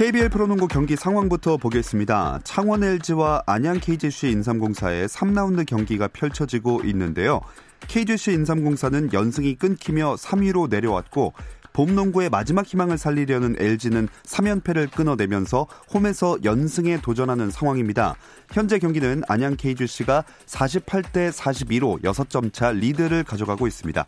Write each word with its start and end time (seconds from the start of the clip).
KBL 0.00 0.30
프로농구 0.30 0.66
경기 0.66 0.96
상황부터 0.96 1.58
보겠습니다. 1.58 2.40
창원 2.42 2.82
LG와 2.82 3.42
안양 3.44 3.80
KGC 3.80 4.30
인삼공사의 4.30 5.08
3라운드 5.08 5.66
경기가 5.66 6.08
펼쳐지고 6.08 6.80
있는데요. 6.86 7.42
KGC 7.86 8.32
인삼공사는 8.32 9.12
연승이 9.12 9.56
끊기며 9.56 10.14
3위로 10.14 10.70
내려왔고 10.70 11.34
봄 11.74 11.94
농구의 11.94 12.30
마지막 12.30 12.64
희망을 12.64 12.96
살리려는 12.96 13.56
LG는 13.58 14.08
3연패를 14.24 14.90
끊어내면서 14.90 15.66
홈에서 15.92 16.38
연승에 16.44 17.02
도전하는 17.02 17.50
상황입니다. 17.50 18.14
현재 18.52 18.78
경기는 18.78 19.22
안양 19.28 19.56
KGC가 19.58 20.24
48대 20.46 21.30
42로 21.30 22.02
6점 22.02 22.54
차 22.54 22.72
리드를 22.72 23.22
가져가고 23.22 23.66
있습니다. 23.66 24.06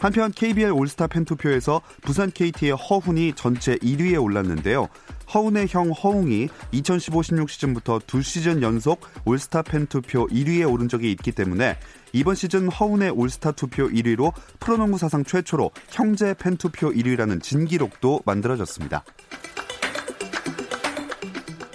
한편 0.00 0.32
KBL 0.32 0.72
올스타 0.72 1.06
팬투표에서 1.06 1.82
부산 2.00 2.30
KT의 2.30 2.72
허훈이 2.72 3.34
전체 3.36 3.76
1위에 3.76 4.20
올랐는데요. 4.20 4.88
허훈의 5.32 5.68
형 5.68 5.90
허웅이 5.90 6.48
2015-16 6.72 7.48
시즌부터 7.48 8.00
두 8.06 8.22
시즌 8.22 8.62
연속 8.62 9.00
올스타 9.24 9.62
팬 9.62 9.86
투표 9.86 10.26
1위에 10.26 10.68
오른 10.68 10.88
적이 10.88 11.12
있기 11.12 11.32
때문에 11.32 11.76
이번 12.12 12.34
시즌 12.34 12.68
허훈의 12.68 13.10
올스타 13.10 13.52
투표 13.52 13.88
1위로 13.88 14.32
프로농구 14.58 14.98
사상 14.98 15.22
최초로 15.22 15.70
형제 15.90 16.34
팬 16.34 16.56
투표 16.56 16.90
1위라는 16.90 17.42
진기록도 17.42 18.22
만들어졌습니다. 18.24 19.04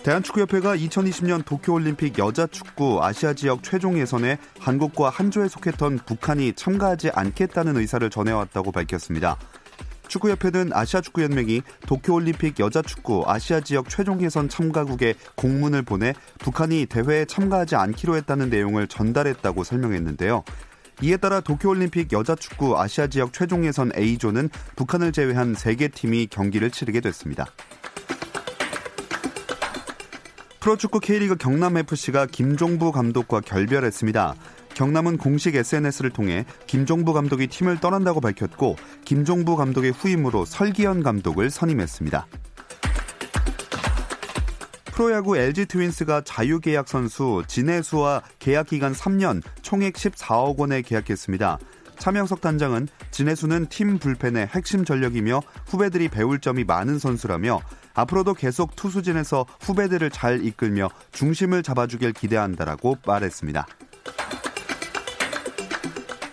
대한축구협회가 0.06 0.78
2020년 0.78 1.44
도쿄올림픽 1.44 2.20
여자축구 2.20 3.04
아시아 3.04 3.34
지역 3.34 3.64
최종 3.64 3.98
예선에 3.98 4.38
한국과 4.60 5.10
한 5.10 5.32
조에 5.32 5.48
속했던 5.48 6.02
북한이 6.06 6.54
참가하지 6.54 7.10
않겠다는 7.10 7.76
의사를 7.76 8.08
전해왔다고 8.08 8.72
밝혔습니다. 8.72 9.36
축구협회는 10.08 10.74
아시아축구연맹이 10.74 11.64
도쿄올림픽 11.88 12.60
여자축구 12.60 13.24
아시아 13.26 13.62
지역 13.62 13.90
최종 13.90 14.22
예선 14.22 14.48
참가국에 14.48 15.16
공문을 15.34 15.82
보내 15.82 16.14
북한이 16.38 16.86
대회에 16.86 17.26
참가하지 17.26 17.76
않기로 17.76 18.16
했다는 18.16 18.52
내용을 18.52 18.86
전달했다고 18.86 19.64
설명했는데요. 19.64 20.44
이에 21.02 21.18
따라 21.18 21.42
도쿄올림픽 21.42 22.14
여자축구 22.14 22.80
아시아 22.80 23.08
지역 23.08 23.34
최종 23.34 23.66
예선 23.66 23.92
A조는 23.98 24.50
북한을 24.76 25.14
제외한 25.14 25.56
3개 25.56 25.92
팀이 25.92 26.28
경기를 26.28 26.70
치르게 26.70 27.02
됐습니다. 27.02 27.48
프로축구 30.66 31.00
K리그 31.00 31.36
경남FC가 31.36 32.26
김종부 32.26 32.92
감독과 32.92 33.42
결별했습니다. 33.42 34.34
경남은 34.74 35.20
공식 35.20 35.56
SNS를 35.56 36.10
통해 36.10 36.44
김종부 36.66 37.14
감독이 37.14 37.46
팀을 37.46 37.80
떠난다고 37.80 38.20
밝혔고 38.20 38.76
김종부 39.06 39.58
감독의 39.58 39.92
후임으로 39.92 40.44
설기현 40.46 41.04
감독을 41.04 41.52
선임했습니다. 41.52 42.26
프로야구 44.86 45.38
LG 45.38 45.68
트윈스가 45.68 46.22
자유계약 46.22 46.88
선수 46.88 47.44
진해수와 47.46 48.24
계약 48.40 48.66
기간 48.66 48.94
3년 48.94 49.44
총액 49.62 49.94
14억 49.94 50.58
원에 50.58 50.82
계약했습니다. 50.82 51.60
차명석 51.98 52.42
단장은 52.42 52.88
진해수는 53.12 53.68
팀 53.68 54.00
불펜의 54.00 54.48
핵심 54.48 54.86
전력이며 54.86 55.42
후배들이 55.68 56.10
배울 56.10 56.40
점이 56.40 56.64
많은 56.64 57.00
선수라며 57.00 57.62
앞으로도 57.94 58.34
계속 58.34 58.76
투수진에서 58.76 59.46
후배들을 59.62 60.10
잘 60.12 60.46
이끌며 60.46 60.90
중심을 61.12 61.64
잡아주길 61.64 62.14
기대한다라고 62.14 62.98
말했습니다. 63.06 63.66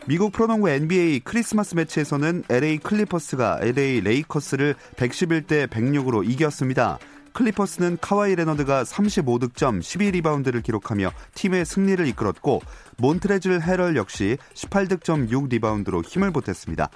미국 0.08 0.32
프로농구 0.32 0.68
NBA 0.68 1.20
크리스마스 1.20 1.76
매치에서는 1.76 2.42
LA 2.48 2.78
클리퍼스가 2.78 3.60
LA 3.62 4.00
레이커스를 4.00 4.74
111대 4.96 5.68
106으로 5.68 6.28
이겼습니다. 6.28 6.98
클리퍼스는 7.32 7.98
카와이 8.00 8.34
레너드가 8.34 8.84
35득점 8.84 9.80
12리바운드를 9.80 10.62
기록하며 10.62 11.12
팀의 11.34 11.64
승리를 11.64 12.06
이끌었고 12.08 12.60
몬트레즐 12.98 13.62
헤럴 13.62 13.96
역시 13.96 14.36
18득점 14.54 15.30
6리바운드로 15.30 16.06
힘을 16.06 16.30
보탰습니다. 16.30 16.88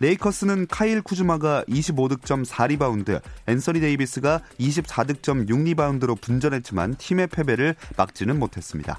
레이커스는 0.00 0.66
카일 0.66 1.00
쿠즈마가 1.00 1.64
25득점 1.68 2.44
4리바운드, 2.44 3.20
앤서니 3.46 3.78
데이비스가 3.78 4.40
24득점 4.58 5.48
6리바운드로 5.48 6.20
분전했지만 6.20 6.96
팀의 6.96 7.28
패배를 7.28 7.76
막지는 7.96 8.38
못했습니다. 8.38 8.98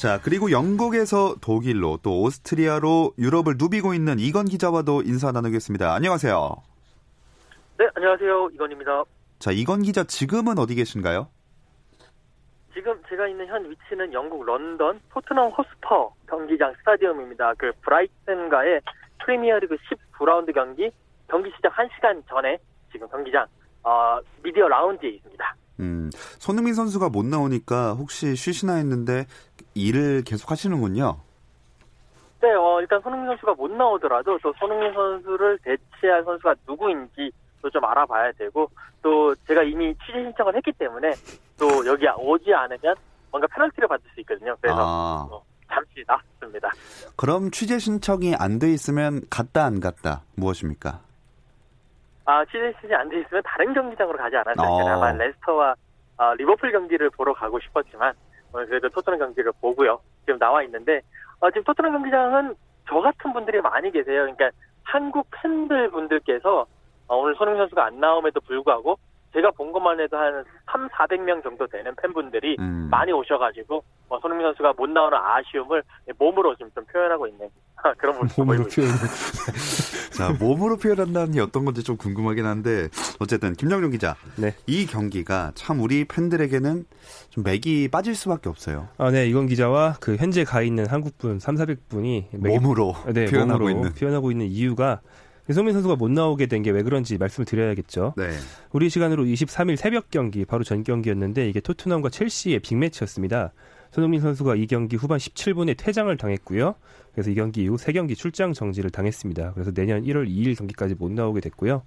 자, 0.00 0.18
그리고 0.24 0.50
영국에서 0.50 1.34
독일로 1.42 1.98
또 2.02 2.22
오스트리아로 2.22 3.12
유럽을 3.18 3.56
누비고 3.58 3.92
있는 3.92 4.18
이건 4.18 4.46
기자와도 4.46 5.02
인사 5.02 5.30
나누겠습니다. 5.30 5.92
안녕하세요. 5.92 6.56
네, 7.78 7.86
안녕하세요. 7.94 8.48
이건입니다. 8.54 9.04
자, 9.38 9.50
이건 9.50 9.82
기자 9.82 10.02
지금은 10.04 10.58
어디 10.58 10.74
계신가요? 10.74 11.28
지금 12.72 12.98
제가 13.10 13.28
있는 13.28 13.46
현 13.46 13.70
위치는 13.70 14.14
영국 14.14 14.42
런던 14.42 15.00
토트넘 15.10 15.50
호스퍼 15.50 16.14
경기장 16.26 16.72
스타디움입니다. 16.78 17.52
그 17.58 17.70
브라이튼과의 17.82 18.80
프리미어리그 19.22 19.76
19라운드 20.16 20.54
경기 20.54 20.90
경기 21.28 21.52
시작 21.54 21.74
1시간 21.74 22.26
전에 22.26 22.56
지금 22.90 23.06
경기장 23.06 23.46
어, 23.82 24.18
미디어 24.42 24.66
라운지에 24.66 25.10
있습니다. 25.10 25.56
음, 25.80 26.10
손흥민 26.38 26.74
선수가 26.74 27.08
못 27.08 27.24
나오니까 27.24 27.94
혹시 27.94 28.36
쉬시나 28.36 28.74
했는데 28.74 29.26
일을 29.74 30.22
계속 30.24 30.50
하시는군요. 30.50 31.16
네, 32.40 32.50
어, 32.54 32.80
일단 32.80 33.00
손흥민 33.02 33.28
선수가 33.28 33.54
못 33.54 33.70
나오더라도 33.70 34.38
또 34.42 34.52
손흥민 34.58 34.92
선수를 34.94 35.58
대체할 35.58 36.24
선수가 36.24 36.54
누구인지 36.66 37.30
좀 37.72 37.84
알아봐야 37.84 38.32
되고 38.32 38.70
또 39.02 39.34
제가 39.46 39.62
이미 39.62 39.94
취재 40.06 40.22
신청을 40.22 40.56
했기 40.56 40.72
때문에 40.72 41.10
또 41.58 41.84
여기 41.86 42.06
오지 42.08 42.52
않으면 42.54 42.94
뭔가 43.30 43.46
페널티를 43.54 43.86
받을 43.86 44.08
수 44.14 44.20
있거든요. 44.20 44.56
그래서 44.60 44.78
아. 44.80 45.28
어, 45.30 45.42
잠시 45.68 46.02
나왔습니다. 46.06 46.70
그럼 47.16 47.50
취재 47.50 47.78
신청이 47.78 48.34
안 48.36 48.58
돼 48.58 48.70
있으면 48.72 49.20
갔다 49.28 49.64
안 49.66 49.78
갔다 49.80 50.22
무엇입니까? 50.36 51.00
아 52.24 52.44
취재 52.46 52.72
신청이 52.80 52.94
안 52.94 53.08
돼 53.10 53.20
있으면 53.20 53.42
다른 53.44 53.74
경기장으로 53.74 54.16
가지 54.16 54.36
않았어요. 54.36 54.66
어. 54.66 54.88
아마 54.88 55.12
레스터와 55.12 55.74
어, 56.16 56.34
리버풀 56.34 56.72
경기를 56.72 57.10
보러 57.10 57.34
가고 57.34 57.60
싶었지만 57.60 58.14
오늘 58.52 58.66
그래도 58.66 58.88
토트넘 58.88 59.18
경기를 59.18 59.52
보고요. 59.60 60.00
지금 60.24 60.38
나와 60.38 60.62
있는데 60.62 61.00
어, 61.40 61.50
지금 61.50 61.64
토트넘 61.64 61.92
경기장은 61.92 62.54
저 62.88 63.00
같은 63.00 63.32
분들이 63.32 63.60
많이 63.60 63.90
계세요. 63.90 64.22
그러니까 64.22 64.50
한국 64.82 65.26
팬들 65.30 65.90
분들께서 65.90 66.66
어, 67.06 67.16
오늘 67.16 67.34
손흥민 67.36 67.62
선수가 67.62 67.84
안 67.84 68.00
나옴에도 68.00 68.40
불구하고 68.40 68.98
제가 69.32 69.50
본 69.52 69.72
것만 69.72 70.00
해도 70.00 70.16
한 70.16 70.44
3, 70.70 70.88
400명 70.88 71.42
정도 71.42 71.66
되는 71.66 71.94
팬분들이 72.02 72.56
음. 72.58 72.88
많이 72.90 73.12
오셔가지고 73.12 73.82
어, 74.08 74.18
손흥민 74.20 74.46
선수가 74.48 74.72
못 74.76 74.88
나오는 74.90 75.16
아쉬움을 75.16 75.82
몸으로 76.18 76.54
지금 76.56 76.70
좀 76.74 76.84
표현하고 76.86 77.28
있는 77.28 77.48
그런 77.98 78.18
모습 78.18 78.40
몸으로 78.40 78.64
보이고 78.64 78.68
있습니다. 78.68 78.94
표현. 78.96 79.08
자, 80.12 80.32
몸으로 80.38 80.76
표현한다는 80.76 81.32
게 81.32 81.40
어떤 81.40 81.64
건지 81.64 81.82
좀 81.84 81.96
궁금하긴 81.96 82.44
한데 82.44 82.88
어쨌든 83.20 83.54
김정용 83.54 83.90
기자. 83.90 84.16
네. 84.36 84.54
이 84.66 84.84
경기가 84.86 85.52
참 85.54 85.80
우리 85.80 86.04
팬들에게는 86.04 86.84
좀 87.30 87.44
맥이 87.44 87.88
빠질 87.88 88.14
수밖에 88.16 88.48
없어요. 88.48 88.88
아, 88.98 89.10
네, 89.10 89.26
이건 89.26 89.46
기자와 89.46 89.94
그 90.00 90.16
현재 90.16 90.42
가 90.44 90.62
있는 90.62 90.86
한국분 90.86 91.38
3, 91.38 91.54
400분이 91.54 92.36
몸으로 92.36 92.94
네, 93.14 93.26
표현하고 93.26 93.60
몸으로 93.60 93.70
있는. 93.70 93.94
표현하고 93.94 94.30
있는 94.32 94.46
이유가 94.46 95.00
손흥민 95.52 95.72
선수가 95.74 95.96
못 95.96 96.10
나오게 96.10 96.46
된 96.46 96.62
게 96.62 96.70
왜 96.70 96.82
그런지 96.82 97.18
말씀을 97.18 97.44
드려야겠죠. 97.46 98.14
네. 98.16 98.30
우리 98.72 98.88
시간으로 98.90 99.24
23일 99.24 99.76
새벽 99.76 100.10
경기 100.10 100.44
바로 100.44 100.62
전 100.64 100.82
경기였는데 100.84 101.48
이게 101.48 101.60
토트넘과 101.60 102.10
첼시의 102.10 102.60
빅매치였습니다. 102.60 103.52
손흥민 103.90 104.20
선수가 104.20 104.54
이 104.56 104.66
경기 104.66 104.96
후반 104.96 105.18
17분에 105.18 105.76
퇴장을 105.76 106.14
당했고요. 106.16 106.74
그래서 107.12 107.30
이 107.30 107.34
경기 107.34 107.64
이후 107.64 107.76
세 107.76 107.92
경기 107.92 108.14
출장 108.14 108.52
정지를 108.52 108.90
당했습니다. 108.90 109.52
그래서 109.54 109.72
내년 109.72 110.04
1월 110.04 110.28
2일 110.28 110.56
경기까지 110.56 110.94
못 110.94 111.10
나오게 111.10 111.40
됐고요. 111.40 111.82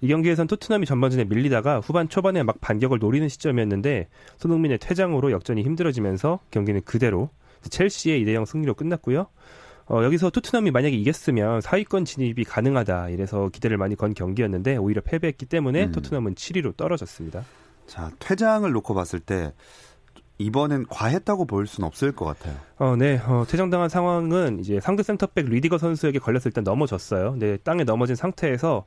이 0.00 0.08
경기에선 0.08 0.46
토트넘이 0.46 0.86
전반전에 0.86 1.24
밀리다가 1.24 1.80
후반 1.80 2.08
초반에 2.08 2.42
막 2.42 2.60
반격을 2.60 2.98
노리는 2.98 3.28
시점이었는데 3.28 4.08
손흥민의 4.38 4.78
퇴장으로 4.78 5.30
역전이 5.32 5.62
힘들어지면서 5.62 6.40
경기는 6.50 6.80
그대로 6.84 7.30
첼시의 7.68 8.24
2대0 8.24 8.46
승리로 8.46 8.74
끝났고요. 8.74 9.26
어, 9.88 10.02
여기서 10.02 10.30
토트넘이 10.30 10.70
만약에 10.72 10.96
이겼으면 10.96 11.60
4위권 11.60 12.04
진입이 12.04 12.44
가능하다 12.44 13.10
이래서 13.10 13.48
기대를 13.48 13.76
많이 13.76 13.94
건 13.94 14.14
경기였는데 14.14 14.76
오히려 14.76 15.00
패배했기 15.00 15.46
때문에 15.46 15.86
음. 15.86 15.92
토트넘은 15.92 16.34
7위로 16.34 16.76
떨어졌습니다. 16.76 17.44
자, 17.86 18.10
퇴장을 18.18 18.70
놓고 18.70 18.94
봤을 18.94 19.20
때 19.20 19.52
이번엔 20.38 20.86
과했다고 20.88 21.46
볼 21.46 21.66
수는 21.66 21.86
없을 21.86 22.12
것 22.12 22.24
같아요. 22.26 22.56
어, 22.78 22.96
네. 22.96 23.20
어, 23.26 23.44
퇴장당한 23.48 23.88
상황은 23.88 24.58
이제 24.58 24.80
상대 24.80 25.02
센터백 25.02 25.46
리디거 25.46 25.78
선수에게 25.78 26.18
걸렸을 26.18 26.50
때 26.52 26.60
넘어졌어요. 26.60 27.32
근데 27.32 27.56
땅에 27.58 27.84
넘어진 27.84 28.16
상태에서 28.16 28.86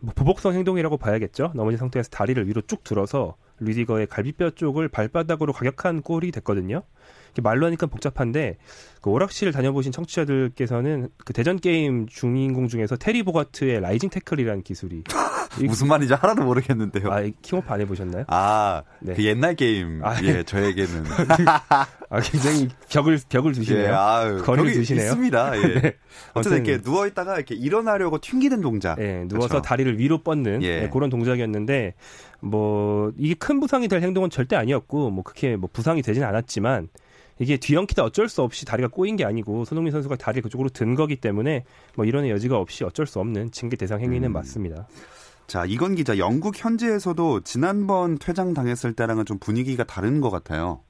뭐 0.00 0.12
보복성 0.14 0.54
행동이라고 0.54 0.96
봐야겠죠. 0.96 1.52
넘어진 1.54 1.78
상태에서 1.78 2.10
다리를 2.10 2.46
위로 2.48 2.60
쭉 2.62 2.82
들어서 2.84 3.36
리디거의 3.60 4.08
갈비뼈 4.08 4.50
쪽을 4.50 4.88
발바닥으로 4.88 5.52
가격한 5.52 6.02
꼴이 6.02 6.32
됐거든요. 6.32 6.82
말로 7.42 7.66
하니까 7.66 7.86
복잡한데 7.86 8.56
그 9.00 9.08
오락실 9.10 9.52
다녀보신 9.52 9.92
청취자들께서는 9.92 11.08
그 11.24 11.32
대전 11.32 11.58
게임 11.58 12.06
주인공 12.06 12.68
중에서 12.68 12.96
테리 12.96 13.22
보가트의 13.22 13.80
라이징 13.80 14.10
태클이라는 14.10 14.62
기술이 14.62 15.04
이- 15.60 15.64
무슨 15.64 15.88
말인지 15.88 16.12
하나도 16.14 16.42
모르겠는데요. 16.44 17.10
아, 17.10 17.20
이 17.22 17.32
킹오프 17.40 17.72
안 17.72 17.80
해보셨나요? 17.80 18.24
아, 18.28 18.82
네. 19.00 19.14
그 19.14 19.24
옛날 19.24 19.54
게임. 19.54 20.04
아, 20.04 20.22
예, 20.22 20.42
저에게는. 20.42 21.04
아, 22.10 22.20
굉장히 22.22 22.68
벽을 22.90 23.18
벽을 23.28 23.52
두시네요. 23.52 23.84
예, 23.84 23.88
아유, 23.88 24.42
거리를 24.44 24.72
두시네요. 24.72 25.04
있습니다. 25.04 25.56
예. 25.62 25.80
네. 25.80 25.96
어쨌든 26.34 26.64
이렇게 26.66 26.82
누워 26.82 27.06
있다가 27.06 27.36
이렇게 27.36 27.54
일어나려고 27.54 28.18
튕기는 28.18 28.60
동작. 28.60 28.98
예, 29.00 29.24
누워서 29.28 29.48
그렇죠. 29.48 29.62
다리를 29.62 29.98
위로 29.98 30.18
뻗는 30.22 30.62
예. 30.62 30.82
예, 30.84 30.88
그런 30.92 31.08
동작이었는데 31.08 31.94
뭐 32.40 33.12
이게 33.16 33.34
큰 33.34 33.60
부상이 33.60 33.88
될 33.88 34.02
행동은 34.02 34.30
절대 34.30 34.56
아니었고 34.56 35.10
뭐 35.10 35.22
그렇게 35.24 35.56
뭐 35.56 35.68
부상이 35.72 36.02
되진 36.02 36.24
않았지만 36.24 36.88
이게 37.40 37.56
뒤엉키다 37.56 38.04
어쩔 38.04 38.28
수 38.28 38.42
없이 38.42 38.66
다리가 38.66 38.88
꼬인 38.88 39.16
게 39.16 39.24
아니고 39.24 39.64
손흥민 39.64 39.92
선수가 39.92 40.16
다리를 40.16 40.42
그쪽으로 40.42 40.68
든 40.68 40.94
거기 40.94 41.16
때문에 41.16 41.64
뭐 41.96 42.04
이런 42.04 42.28
여지가 42.28 42.58
없이 42.58 42.84
어쩔 42.84 43.06
수 43.06 43.18
없는 43.18 43.50
징계 43.50 43.76
대상 43.76 44.00
행위는 44.00 44.28
음. 44.28 44.32
맞습니다. 44.34 44.86
자, 45.46 45.64
이건 45.66 45.94
기자, 45.94 46.18
영국 46.18 46.62
현지에서도 46.62 47.40
지난번 47.40 48.18
퇴장 48.18 48.52
당했을 48.52 48.94
때랑은 48.94 49.24
좀 49.24 49.38
분위기가 49.40 49.84
다른 49.84 50.20
것 50.20 50.30
같아요. 50.30 50.82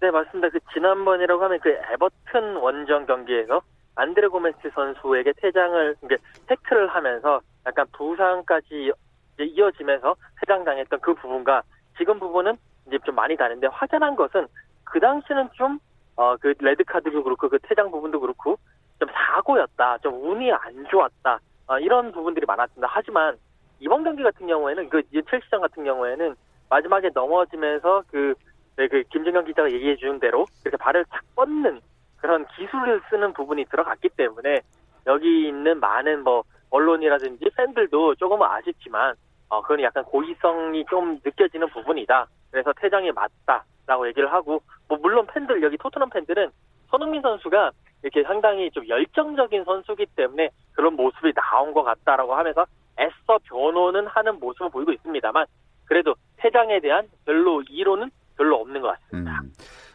네, 0.00 0.10
맞습니다. 0.10 0.48
그 0.50 0.60
지난번이라고 0.72 1.42
하면 1.42 1.58
그 1.60 1.68
에버튼 1.92 2.56
원정 2.56 3.06
경기에서 3.06 3.60
안드레 3.96 4.28
고메스 4.28 4.70
선수에게 4.72 5.32
퇴장을 5.42 5.96
이제 6.04 6.16
태클을 6.46 6.88
하면서 6.88 7.40
약간 7.66 7.86
부상까지 7.92 8.92
이제 9.34 9.44
이어지면서 9.44 10.14
퇴장당했던 10.40 11.00
그 11.00 11.14
부분과 11.14 11.62
지금 11.98 12.20
부분은 12.20 12.56
이제 12.86 12.98
좀 13.04 13.14
많이 13.16 13.36
다른데 13.36 13.66
확연한 13.66 14.14
것은 14.14 14.46
그 14.94 15.00
당시는 15.00 15.50
좀 15.54 15.80
어 16.16 16.36
그 16.40 16.54
레드 16.60 16.84
카드도 16.84 17.24
그렇고 17.24 17.48
그 17.48 17.58
퇴장 17.62 17.90
부분도 17.90 18.20
그렇고 18.20 18.56
좀 19.00 19.08
사고였다, 19.12 19.98
좀 19.98 20.14
운이 20.24 20.52
안 20.52 20.86
좋았다 20.88 21.40
어, 21.66 21.78
이런 21.78 22.12
부분들이 22.12 22.46
많았습니다. 22.46 22.86
하지만 22.90 23.36
이번 23.80 24.04
경기 24.04 24.22
같은 24.22 24.46
경우에는 24.46 24.88
그 24.88 25.02
첼시전 25.10 25.60
같은 25.60 25.82
경우에는 25.84 26.36
마지막에 26.70 27.10
넘어지면서 27.12 28.04
그 28.10 28.34
네, 28.76 28.88
그 28.88 29.02
김정현 29.10 29.44
기자가 29.44 29.70
얘기해 29.70 29.96
준 29.96 30.20
대로 30.20 30.46
이렇게 30.64 30.76
발을 30.76 31.04
탁 31.10 31.22
뻗는 31.34 31.80
그런 32.16 32.46
기술을 32.56 33.02
쓰는 33.10 33.32
부분이 33.32 33.64
들어갔기 33.66 34.10
때문에 34.10 34.60
여기 35.06 35.48
있는 35.48 35.80
많은 35.80 36.22
뭐 36.22 36.44
언론이라든지 36.70 37.50
팬들도 37.56 38.14
조금은 38.16 38.46
아쉽지만 38.46 39.14
어 39.54 39.62
그건 39.62 39.82
약간 39.82 40.02
고의성이 40.04 40.84
좀 40.90 41.20
느껴지는 41.24 41.68
부분이다. 41.68 42.26
그래서 42.50 42.72
퇴장이 42.72 43.12
맞다라고 43.12 44.08
얘기를 44.08 44.32
하고 44.32 44.60
뭐 44.88 44.98
물론 44.98 45.26
팬들 45.26 45.62
여기 45.62 45.76
토트넘 45.78 46.10
팬들은 46.10 46.50
손흥민 46.90 47.22
선수가 47.22 47.70
이렇게 48.02 48.24
상당히 48.24 48.70
좀 48.72 48.86
열정적인 48.88 49.64
선수기 49.64 50.06
때문에 50.16 50.50
그런 50.72 50.94
모습이 50.96 51.32
나온 51.34 51.72
것 51.72 51.84
같다라고 51.84 52.34
하면서 52.34 52.66
애써 52.98 53.38
변호는 53.44 54.08
하는 54.08 54.40
모습을 54.40 54.70
보이고 54.70 54.92
있습니다만 54.92 55.46
그래도 55.84 56.14
퇴장에 56.38 56.80
대한 56.80 57.08
별로 57.24 57.62
이론은 57.62 58.10
별로 58.36 58.56
없는 58.56 58.80
것 58.80 58.88
같습니다. 58.88 59.40
음. 59.40 59.52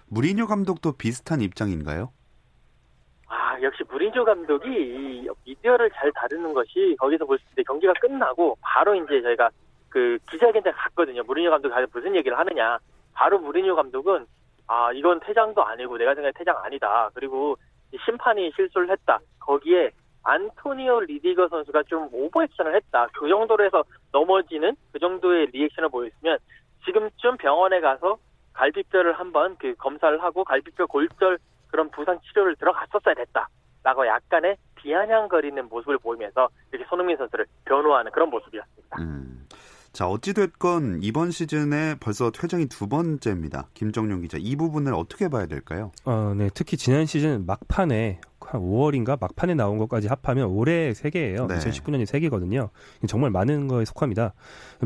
무리뉴 0.07 0.47
감독도 0.47 0.93
비슷한 0.93 1.41
입장인가요? 1.41 2.11
아, 3.29 3.61
역시 3.61 3.83
무리뉴 3.87 4.25
감독이 4.25 4.67
이 4.67 5.27
미디어를 5.45 5.91
잘 5.91 6.11
다루는 6.13 6.53
것이 6.53 6.95
거기서 6.99 7.25
볼 7.25 7.37
수 7.37 7.43
있는데 7.45 7.63
경기가 7.63 7.93
끝나고 7.93 8.57
바로 8.61 8.95
이제 8.95 9.21
저희가 9.21 9.49
그 9.89 10.17
기자회견장 10.31 10.73
갔거든요. 10.75 11.23
무리뉴 11.23 11.49
감독이 11.49 11.73
가서 11.73 11.87
무슨 11.93 12.15
얘기를 12.15 12.37
하느냐. 12.37 12.79
바로 13.13 13.37
무리뉴 13.39 13.75
감독은 13.75 14.25
아, 14.67 14.91
이건 14.93 15.19
퇴장도 15.19 15.63
아니고 15.63 15.97
내가 15.97 16.13
생각에 16.15 16.31
퇴장 16.35 16.57
아니다. 16.63 17.09
그리고 17.13 17.55
이 17.91 17.97
심판이 18.05 18.51
실수를 18.55 18.89
했다. 18.91 19.19
거기에 19.39 19.91
안토니오 20.23 21.01
리디거 21.01 21.47
선수가 21.49 21.83
좀 21.83 22.07
오버액션을 22.11 22.75
했다. 22.75 23.07
그 23.13 23.27
정도로 23.27 23.63
해서 23.63 23.83
넘어지는 24.11 24.75
그 24.91 24.99
정도의 24.99 25.47
리액션을 25.47 25.89
보였으면 25.89 26.37
지금쯤 26.85 27.37
병원에 27.37 27.79
가서 27.79 28.17
갈비뼈를 28.53 29.13
한번 29.13 29.55
그 29.57 29.73
검사를 29.75 30.21
하고 30.21 30.43
갈비뼈 30.43 30.87
골절 30.87 31.39
그런 31.69 31.89
부상 31.91 32.19
치료를 32.21 32.55
들어갔었어야 32.55 33.15
됐다라고 33.15 34.07
약간의 34.07 34.57
비아냥거리는 34.75 35.69
모습을 35.69 35.97
보이면서 35.99 36.49
이렇게 36.71 36.87
손흥민 36.89 37.17
선수를 37.17 37.45
변호하는 37.65 38.11
그런 38.11 38.29
모습이었습니다. 38.29 38.97
음. 39.01 39.47
자, 39.91 40.07
어찌됐건 40.07 40.99
이번 41.01 41.31
시즌에 41.31 41.95
벌써 41.99 42.31
퇴장이 42.31 42.67
두 42.67 42.87
번째입니다. 42.87 43.67
김정용 43.73 44.21
기자, 44.21 44.37
이 44.39 44.55
부분을 44.55 44.93
어떻게 44.93 45.29
봐야 45.29 45.47
될까요? 45.47 45.91
어, 46.05 46.33
네. 46.37 46.49
특히 46.53 46.77
지난 46.77 47.05
시즌 47.05 47.45
막판에 47.45 48.21
한 48.49 48.61
5월인가 48.61 49.19
막판에 49.19 49.53
나온 49.53 49.77
것까지 49.77 50.07
합하면 50.07 50.47
올해 50.47 50.91
3개예요. 50.91 51.47
네. 51.47 51.57
2019년이 51.57 52.05
3개거든요. 52.05 52.69
정말 53.07 53.29
많은 53.29 53.67
거에 53.67 53.85
속합니다. 53.85 54.33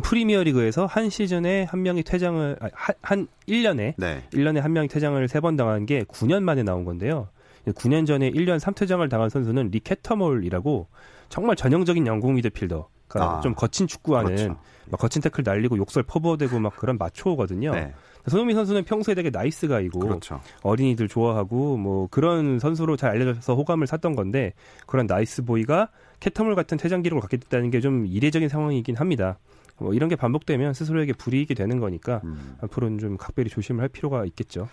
프리미어 0.04 0.44
리그에서 0.44 0.86
한 0.86 1.10
시즌에 1.10 1.64
한 1.64 1.82
명이 1.82 2.04
퇴장을 2.04 2.58
아, 2.60 2.70
한, 2.74 2.96
한 3.02 3.28
1년에 3.48 3.94
네. 3.98 4.24
1년에 4.34 4.60
한 4.60 4.74
명이 4.74 4.90
퇴장을 4.90 5.26
3번 5.26 5.58
당한 5.58 5.86
게 5.86 6.04
9년 6.04 6.44
만에 6.44 6.64
나온 6.64 6.84
건데요. 6.84 7.30
9년 7.68 8.06
전에 8.06 8.30
1년 8.32 8.60
3퇴장을 8.60 9.10
당한 9.10 9.30
선수는 9.30 9.70
리케터몰이라고 9.70 10.88
정말 11.30 11.56
전형적인 11.56 12.06
영국 12.06 12.34
미드필더. 12.34 12.90
그러니까 13.08 13.38
아, 13.38 13.42
좀 13.42 13.54
거친 13.56 13.88
축구하는 13.88 14.36
그렇죠. 14.36 14.60
막 14.90 15.00
거친 15.00 15.22
태클 15.22 15.44
날리고 15.46 15.78
욕설 15.78 16.04
퍼부어대고 16.04 16.60
막 16.60 16.76
그런 16.76 16.98
마초거든요. 16.98 17.72
네. 17.72 17.94
손흥민 18.30 18.56
선수는 18.56 18.84
평소에 18.86 19.16
되게 19.16 19.30
nice 19.30 19.68
guy고 19.68 20.00
그렇죠. 20.00 20.40
어린이들 20.62 21.08
좋아하고 21.08 21.78
뭐 21.78 22.08
그런 22.10 22.60
선수로 22.60 22.96
잘 22.96 23.12
알려져서 23.12 23.56
호감을 23.56 23.88
샀던 23.88 24.16
건데 24.16 24.54
그런 24.88 25.08
nice 25.08 25.44
boy가 25.46 25.90
캐터몰 26.20 26.56
같은 26.56 26.78
퇴장 26.78 27.02
기록을 27.02 27.22
갖게 27.22 27.38
됐다는 27.38 27.70
게 27.70 27.82
좀 27.82 28.06
이례적인 28.06 28.48
상황이긴 28.50 28.96
합니다. 28.96 29.38
뭐 29.80 29.94
이런 29.94 30.08
게 30.08 30.16
반복되면 30.16 30.74
스스로에게 30.74 31.14
불이익이 31.14 31.56
되는 31.56 31.80
거니까 31.80 32.22
음. 32.24 32.56
앞으로는 32.62 33.00
좀 33.00 33.18
각별히 33.18 33.50
조심을 33.50 33.82
할 33.82 33.90
필요가 33.90 34.24
있겠죠. 34.26 34.70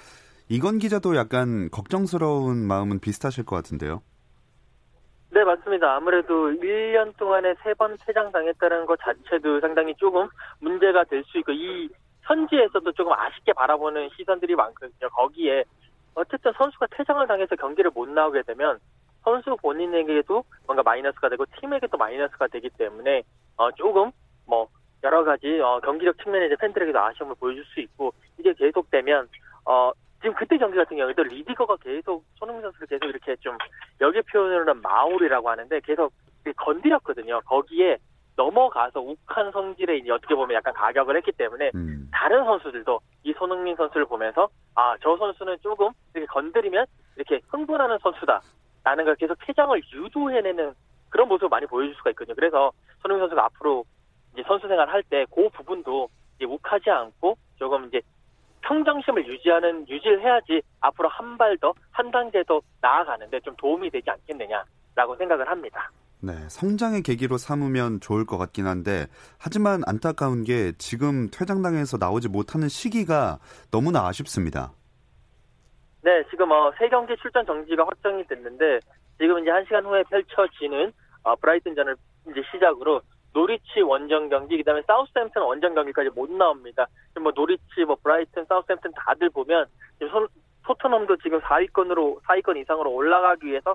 이건 0.49 0.79
기자도 0.79 1.17
약간 1.17 1.69
걱정스러운 1.71 2.59
마음은 2.67 3.01
비슷하실 3.01 3.45
것 3.45 3.57
같은데요. 3.57 4.03
네, 5.33 5.45
맞습니다. 5.45 5.95
아무래도 5.97 6.51
1년 6.51 7.17
동안에 7.17 7.55
세번 7.63 7.97
퇴장 8.05 8.31
당했다는 8.33 8.85
것 8.87 8.99
자체도 9.01 9.61
상당히 9.61 9.95
조금 9.97 10.29
문제가 10.61 11.05
될 11.05 11.23
수 11.25 11.39
있고 11.39 11.53
이 11.53 11.89
현지에서도 12.31 12.93
조금 12.93 13.13
아쉽게 13.13 13.53
바라보는 13.53 14.11
시선들이 14.17 14.55
많거든요. 14.55 15.11
거기에 15.11 15.65
어쨌든 16.15 16.53
선수가 16.53 16.87
퇴장을 16.93 17.27
당해서 17.27 17.57
경기를 17.57 17.91
못 17.93 18.09
나오게 18.09 18.43
되면 18.43 18.79
선수 19.25 19.57
본인에게도 19.57 20.45
뭔가 20.67 20.83
마이너스가 20.83 21.29
되고 21.29 21.45
팀에게도 21.61 21.99
마이너스가 21.99 22.47
되기 22.47 22.71
때문에 22.71 23.23
어, 23.57 23.71
조금 23.73 24.13
뭐 24.47 24.69
여러 25.03 25.25
가지 25.25 25.61
어, 25.61 25.81
경기력 25.81 26.19
측면에 26.23 26.55
팬들에게도 26.55 26.99
아쉬움을 26.99 27.35
보여줄 27.41 27.65
수 27.67 27.81
있고 27.81 28.13
이게 28.39 28.53
계속되면 28.55 29.29
어, 29.67 29.93
지금 30.21 30.35
그때 30.35 30.57
경기 30.57 30.77
같은 30.77 30.97
경우에도 30.97 31.23
리디거가 31.23 31.77
계속 31.79 32.25
손흥민 32.37 32.63
선수를 32.63 32.87
계속 32.87 33.07
이렇게 33.07 33.37
좀 33.37 33.57
여기 34.01 34.23
표현으로는 34.23 34.83
마울이라고 34.83 35.49
하는데 35.49 35.81
계속 35.81 36.13
건드렸거든요. 36.57 37.41
거기에 37.45 37.99
넘어가서 38.45 39.01
욱한 39.01 39.51
성질에 39.53 39.99
이제 39.99 40.11
어떻게 40.11 40.35
보면 40.35 40.55
약간 40.55 40.73
가격을 40.73 41.15
했기 41.17 41.31
때문에 41.33 41.71
음. 41.75 42.09
다른 42.13 42.43
선수들도 42.45 43.01
이 43.25 43.35
손흥민 43.37 43.77
선수를 43.77 44.07
보면서 44.07 44.49
아 44.75 44.97
저 45.03 45.17
선수는 45.19 45.59
조금 45.63 45.91
이렇게 46.15 46.27
건드리면 46.27 46.87
이렇게 47.17 47.41
흥분하는 47.49 47.99
선수다라는 47.99 49.05
걸 49.05 49.15
계속 49.17 49.37
퇴장을 49.47 49.79
유도해내는 49.93 50.73
그런 51.11 51.29
모습을 51.29 51.49
많이 51.51 51.67
보여줄 51.67 51.95
수가 51.97 52.11
있거든요. 52.11 52.35
그래서 52.35 52.73
손흥민 53.03 53.23
선수가 53.25 53.45
앞으로 53.45 53.85
이제 54.33 54.43
선수 54.47 54.67
생활 54.69 54.89
할 54.89 55.03
때 55.03 55.27
그 55.35 55.49
부분도 55.51 56.09
이제 56.37 56.47
욱하지 56.47 56.89
않고 56.91 57.37
조금 57.59 57.87
이제 57.89 58.01
평정심을 58.63 59.27
유지하는 59.27 59.87
유지를 59.89 60.23
해야지 60.23 60.63
앞으로 60.81 61.09
한 61.09 61.37
발 61.37 61.59
더 61.59 61.75
한 61.93 62.11
단계 62.11 62.43
더 62.45 62.61
나아가는데 62.81 63.41
좀 63.41 63.55
도움이 63.57 63.91
되지 63.91 64.09
않겠느냐라고 64.11 65.17
생각을 65.19 65.47
합니다. 65.49 65.91
네, 66.23 66.33
성장의 66.51 67.03
계기로 67.03 67.39
삼으면 67.39 68.01
좋을 68.01 68.27
것 68.27 68.37
같긴 68.37 68.67
한데 68.67 69.07
하지만 69.39 69.81
안타까운 69.87 70.45
게 70.45 70.73
지금 70.77 71.31
퇴장당해서 71.31 71.97
나오지 71.99 72.29
못하는 72.29 72.69
시기가 72.69 73.39
너무나 73.71 74.07
아쉽습니다. 74.07 74.73
네, 76.03 76.23
지금 76.31 76.51
어, 76.51 76.73
세 76.79 76.89
경기 76.91 77.17
출전 77.17 77.47
정지가 77.47 77.85
확정이 77.87 78.27
됐는데 78.27 78.81
지금 79.19 79.39
이제 79.39 79.51
한 79.51 79.65
시간 79.65 79.85
후에 79.87 80.03
펼쳐지는 80.11 80.93
어, 81.23 81.37
브라이튼전을 81.37 81.97
이제 82.31 82.43
시작으로 82.53 83.01
노리치 83.33 83.81
원정 83.81 84.29
경기 84.29 84.59
그다음에 84.59 84.83
사우스햄튼 84.87 85.41
원정 85.43 85.75
경기까지 85.75 86.11
못 86.11 86.31
나옵니다. 86.31 86.87
지금 87.09 87.25
뭐 87.25 87.33
노리치, 87.35 87.85
뭐 87.87 87.97
브라이튼, 88.03 88.45
사우스햄튼 88.47 88.93
다들 88.93 89.31
보면 89.31 89.67
손, 90.11 90.27
토트넘도 90.65 91.17
지금 91.19 91.41
4위권으로 91.41 92.21
4위권 92.23 92.57
이상으로 92.59 92.93
올라가기 92.93 93.47
위해서 93.47 93.75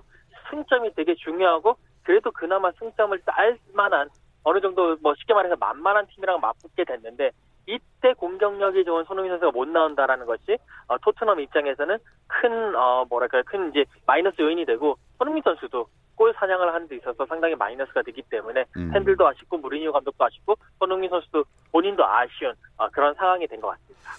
승점이 0.50 0.94
되게 0.94 1.14
중요하고 1.14 1.76
그래도 2.06 2.30
그나마 2.30 2.70
승점을 2.78 3.18
딸 3.26 3.58
만한 3.74 4.08
어느 4.44 4.60
정도 4.60 4.96
뭐 5.02 5.12
쉽게 5.16 5.34
말해서 5.34 5.56
만만한 5.56 6.06
팀이랑 6.06 6.40
맞붙게 6.40 6.84
됐는데 6.84 7.32
이때 7.66 8.14
공격력이 8.16 8.84
좋은 8.84 9.02
손흥민 9.04 9.32
선수가 9.32 9.50
못 9.50 9.66
나온다라는 9.66 10.24
것이 10.24 10.56
어, 10.86 10.96
토트넘 10.98 11.40
입장에서는 11.40 11.98
큰 12.28 12.76
어, 12.76 13.04
뭐랄까요 13.08 13.42
큰 13.44 13.70
이제 13.70 13.84
마이너스 14.06 14.40
요인이 14.40 14.64
되고 14.66 14.96
손흥민 15.18 15.42
선수도 15.42 15.88
골 16.14 16.32
사냥을 16.34 16.72
하는 16.72 16.86
데 16.86 16.94
있어서 16.96 17.26
상당히 17.26 17.56
마이너스가 17.56 18.02
되기 18.02 18.22
때문에 18.30 18.64
음. 18.76 18.90
팬들도 18.92 19.26
아쉽고 19.26 19.58
무리뉴 19.58 19.92
감독도 19.92 20.24
아쉽고 20.24 20.54
손흥민 20.78 21.10
선수도 21.10 21.42
본인도 21.72 22.06
아쉬운 22.06 22.54
어, 22.76 22.88
그런 22.90 23.14
상황이 23.14 23.48
된 23.48 23.60
것 23.60 23.70
같습니다. 23.70 24.12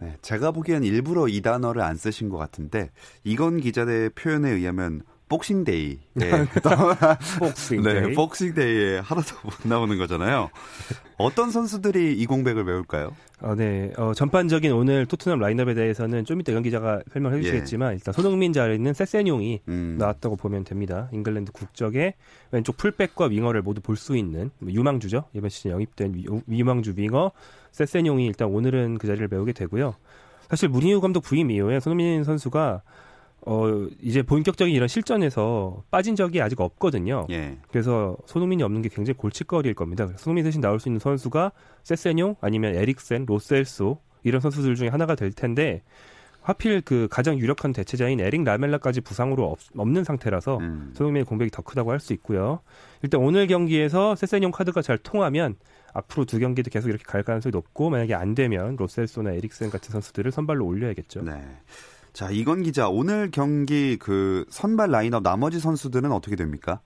네, 0.00 0.16
제가 0.22 0.50
보기엔 0.50 0.82
일부러 0.82 1.28
이 1.28 1.42
단어를 1.42 1.82
안 1.82 1.96
쓰신 1.96 2.30
것 2.30 2.38
같은데 2.38 2.88
이건 3.22 3.58
기자의 3.60 4.10
표현에 4.10 4.48
의하면 4.50 5.02
복싱데이. 5.28 5.98
네. 6.14 6.30
복싱데이. 7.38 7.94
네, 7.94 8.12
복싱데이에 8.14 8.98
하나도 8.98 9.36
못 9.42 9.54
나오는 9.64 9.96
거잖아요. 9.98 10.50
어떤 11.16 11.50
선수들이 11.50 12.14
이 12.14 12.26
공백을 12.26 12.64
메울까요? 12.64 13.14
어, 13.40 13.54
네. 13.54 13.92
어, 13.96 14.12
전반적인 14.14 14.72
오늘 14.72 15.06
토트넘 15.06 15.38
라인업에 15.38 15.74
대해서는 15.74 16.24
좀 16.24 16.40
이따 16.40 16.52
이건 16.52 16.62
기자가 16.62 17.02
설명해 17.12 17.40
주시겠지만 17.42 17.92
예. 17.92 17.94
일단 17.94 18.12
손흥민 18.14 18.52
자리는 18.52 18.92
세세뇽이 18.92 19.60
음. 19.68 19.96
나왔다고 19.98 20.36
보면 20.36 20.64
됩니다. 20.64 21.08
잉글랜드 21.12 21.52
국적의 21.52 22.14
왼쪽 22.52 22.76
풀백과 22.76 23.26
윙어를 23.26 23.62
모두 23.62 23.80
볼 23.80 23.96
수 23.96 24.16
있는 24.16 24.50
뭐 24.58 24.72
유망주죠. 24.72 25.24
이번 25.34 25.50
시즌 25.50 25.70
영입된 25.70 26.14
위, 26.14 26.26
유망주 26.48 26.94
윙어 26.96 27.30
세세뇽이 27.72 28.26
일단 28.26 28.48
오늘은 28.48 28.98
그 28.98 29.06
자리를 29.06 29.28
메우게 29.30 29.52
되고요. 29.52 29.94
사실 30.50 30.68
무리뉴 30.68 31.00
감독 31.00 31.22
부임 31.22 31.50
이후에 31.50 31.80
손흥민 31.80 32.24
선수가 32.24 32.82
어 33.46 33.86
이제 34.00 34.22
본격적인 34.22 34.74
이런 34.74 34.88
실전에서 34.88 35.82
빠진 35.90 36.16
적이 36.16 36.40
아직 36.40 36.60
없거든요. 36.60 37.26
예. 37.30 37.58
그래서 37.70 38.16
손흥민이 38.26 38.62
없는 38.62 38.80
게 38.82 38.88
굉장히 38.88 39.16
골칫거리일 39.18 39.74
겁니다. 39.74 40.08
손흥민 40.16 40.44
대신 40.44 40.60
나올 40.60 40.80
수 40.80 40.88
있는 40.88 40.98
선수가 40.98 41.52
세세뇽 41.82 42.36
아니면 42.40 42.74
에릭센, 42.74 43.26
로셀소 43.26 43.98
이런 44.22 44.40
선수들 44.40 44.76
중에 44.76 44.88
하나가 44.88 45.14
될 45.14 45.30
텐데 45.32 45.82
하필 46.40 46.82
그 46.82 47.08
가장 47.10 47.38
유력한 47.38 47.72
대체자인 47.72 48.20
에릭 48.20 48.44
라멜라까지 48.44 49.00
부상으로 49.00 49.50
없, 49.50 49.58
없는 49.76 50.04
상태라서 50.04 50.58
음. 50.58 50.92
손흥민의 50.94 51.24
공백이 51.24 51.50
더 51.50 51.62
크다고 51.62 51.90
할 51.90 52.00
수 52.00 52.12
있고요. 52.14 52.60
일단 53.02 53.20
오늘 53.20 53.46
경기에서 53.46 54.14
세세뇽 54.14 54.52
카드가 54.52 54.82
잘 54.82 54.98
통하면 54.98 55.56
앞으로 55.92 56.24
두 56.24 56.38
경기도 56.38 56.70
계속 56.70 56.88
이렇게 56.88 57.04
갈 57.04 57.22
가능성이 57.22 57.50
높고 57.52 57.88
만약에 57.88 58.14
안 58.14 58.34
되면 58.34 58.76
로셀소나 58.76 59.32
에릭센 59.32 59.70
같은 59.70 59.90
선수들을 59.90 60.32
선발로 60.32 60.66
올려야겠죠. 60.66 61.22
네. 61.22 61.42
자, 62.14 62.28
이건 62.30 62.62
기자, 62.62 62.88
오늘 62.88 63.28
경기 63.32 63.98
그 63.98 64.44
선발 64.48 64.92
라인업 64.92 65.24
나머지 65.24 65.58
선수들은 65.58 66.12
어떻게 66.12 66.36
됩니까? 66.36 66.80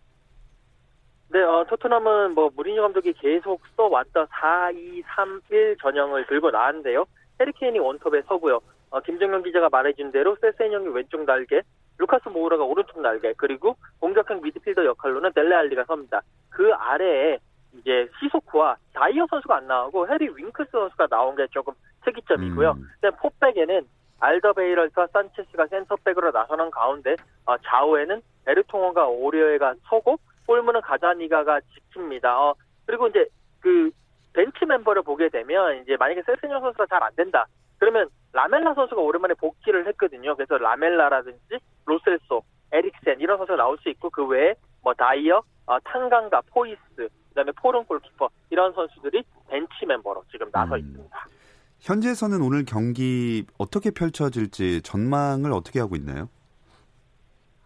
네, 1.28 1.42
어, 1.42 1.66
토트넘은 1.68 2.32
뭐 2.32 2.50
무리뉴 2.56 2.80
감독이 2.80 3.12
계속 3.12 3.60
써왔던 3.76 4.26
4-2-3-1 4.26 5.78
전형을 5.82 6.26
들고 6.28 6.50
나왔는데요. 6.50 7.04
해리 7.38 7.58
케인이 7.58 7.78
원톱에 7.78 8.22
서고요. 8.22 8.58
어, 8.88 9.00
김정현 9.00 9.42
기자가 9.42 9.68
말해준 9.70 10.12
대로 10.12 10.34
세세뇽이 10.40 10.88
왼쪽 10.94 11.26
날개, 11.26 11.60
루카스 11.98 12.30
모우라가 12.30 12.64
오른쪽 12.64 13.02
날개, 13.02 13.34
그리고 13.36 13.76
공격형 14.00 14.40
미드필더 14.40 14.82
역할로는 14.82 15.34
델레 15.34 15.54
알리가 15.54 15.84
섭니다. 15.84 16.22
그 16.48 16.72
아래에 16.72 17.36
이제 17.74 18.08
시소쿠와 18.18 18.78
다이어 18.94 19.26
선수가 19.28 19.56
안 19.56 19.66
나오고 19.66 20.08
해리 20.08 20.30
윙크스 20.34 20.70
선수가 20.70 21.08
나온 21.08 21.36
게 21.36 21.46
조금 21.50 21.74
특이점이고요. 22.06 22.70
음. 22.70 22.88
그다음 22.94 23.14
포백에는 23.20 23.86
알더베이럴과 24.20 25.08
산체스가 25.08 25.66
센터백으로 25.68 26.30
나서는 26.30 26.70
가운데 26.70 27.16
어, 27.46 27.56
좌우에는 27.58 28.20
에르통원과 28.46 29.06
오리오에가 29.06 29.74
서고 29.88 30.18
골문은 30.46 30.80
가자니가가 30.80 31.60
지킵니다. 31.60 32.24
어, 32.24 32.54
그리고 32.86 33.08
이제 33.08 33.26
그 33.60 33.90
벤치 34.32 34.64
멤버를 34.66 35.02
보게 35.02 35.28
되면 35.28 35.82
이제 35.82 35.96
만약에 35.96 36.22
세스뇽 36.22 36.60
선수가 36.60 36.86
잘 36.86 37.02
안 37.02 37.14
된다. 37.14 37.46
그러면 37.78 38.08
라멜라 38.32 38.74
선수가 38.74 39.00
오랜만에 39.00 39.34
복귀를 39.34 39.86
했거든요. 39.88 40.34
그래서 40.34 40.58
라멜라라든지 40.58 41.58
로셀소, 41.86 42.42
에릭센 42.72 43.20
이런 43.20 43.38
선수가 43.38 43.56
나올 43.56 43.78
수 43.78 43.88
있고 43.90 44.10
그 44.10 44.26
외에 44.26 44.54
뭐 44.82 44.94
다이어, 44.94 45.42
어, 45.66 45.78
탕강가, 45.80 46.42
포이스, 46.50 47.08
그다음에 47.28 47.52
포름 47.52 47.84
골키퍼 47.84 48.28
이런 48.50 48.72
선수들이 48.72 49.22
벤치 49.48 49.86
멤버로 49.86 50.24
지금 50.30 50.50
나서 50.50 50.74
음. 50.74 50.80
있습니다. 50.80 51.26
현지에서는 51.80 52.42
오늘 52.42 52.64
경기 52.64 53.46
어떻게 53.58 53.90
펼쳐질지 53.90 54.82
전망을 54.82 55.52
어떻게 55.52 55.80
하고 55.80 55.96
있나요? 55.96 56.28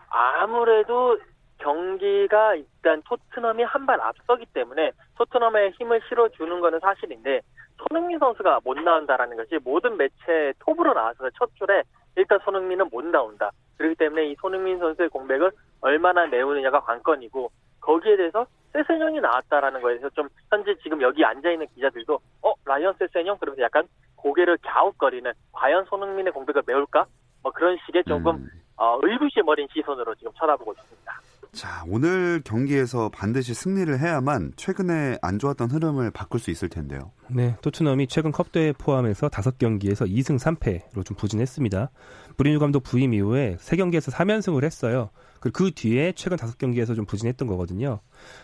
아무래도 0.09 1.19
경기가 1.59 2.55
일단 2.57 3.03
토트넘이 3.05 3.63
한 3.63 3.87
발 3.87 4.01
앞서기 4.01 4.47
때문에 4.53 4.93
토트넘에 5.17 5.71
힘을 5.71 6.01
실어주는 6.09 6.61
거는 6.61 6.81
사실인데 6.81 7.41
손흥민 7.79 8.19
선수가 8.19 8.61
못 8.65 8.79
나온다라는 8.79 9.37
것이 9.37 9.59
모든 9.65 9.97
매체 9.97 10.53
톱으로 10.61 10.93
나와서 10.95 11.31
첫 11.39 11.51
줄에 11.55 11.83
일단 12.17 12.39
손흥민은 12.45 12.89
못 12.91 13.05
나온다. 13.05 13.51
그렇기 13.79 13.95
때문에 13.97 14.27
이 14.31 14.37
손흥민 14.41 14.79
선수의 14.79 15.09
공백을 15.09 15.51
얼마나 15.81 16.27
메우느냐가 16.27 16.81
관건이고 16.81 17.51
거기에 17.81 18.17
대해서 18.17 18.47
세세뇽이 18.73 19.21
나왔다라는 19.21 19.81
거에서 19.83 20.09
좀 20.11 20.29
현재 20.51 20.75
지금 20.83 21.01
여기 21.03 21.25
앉아 21.25 21.51
있는 21.51 21.67
기자들도 21.75 22.19
어 22.43 22.55
라이언 22.65 22.95
세세뇽 22.99 23.39
그러면서 23.39 23.63
약간 23.63 23.87
고개를 24.17 24.59
갸웃거리는 24.63 25.31
과연 25.53 25.85
손흥민의 25.87 26.33
공백을 26.33 26.63
메울까? 26.67 27.07
뭐 27.43 27.53
그런 27.53 27.77
식의 27.87 28.05
조금 28.07 28.37
음. 28.37 28.49
어, 28.77 28.99
의구심 29.03 29.47
어린 29.47 29.67
시선으로 29.73 30.15
지금 30.15 30.33
쳐다보고 30.39 30.73
있습니다. 30.73 31.13
자, 31.53 31.85
오늘 31.87 32.41
경기에서 32.43 33.11
반드시 33.11 33.53
승리를 33.53 33.99
해야만 33.99 34.53
최근에 34.57 35.19
안 35.21 35.39
좋았던 35.39 35.71
흐름을 35.71 36.11
바꿀 36.11 36.41
수 36.41 36.51
있을 36.51 36.71
텐데요. 36.71 37.13
네, 37.29 37.57
토트넘이 37.61 38.07
최근 38.07 38.33
컵 38.33 38.53
대회 38.53 38.73
포함해서 38.73 39.29
5경기에서 39.29 40.09
2승 40.09 40.39
3패로 40.39 41.05
좀 41.05 41.17
부진했습니다. 41.17 41.91
무리뉴 42.37 42.59
감독 42.59 42.83
부임 42.83 43.15
이후에 43.15 43.57
3경기에서 43.61 44.13
3연승을 44.13 44.65
했어요. 44.65 45.11
그리고 45.41 45.65
그 45.65 45.71
뒤에 45.73 46.13
최근 46.15 46.37
5경기에서 46.37 46.95
좀 46.95 47.05
부진했던 47.05 47.49
거거든요. 47.49 48.01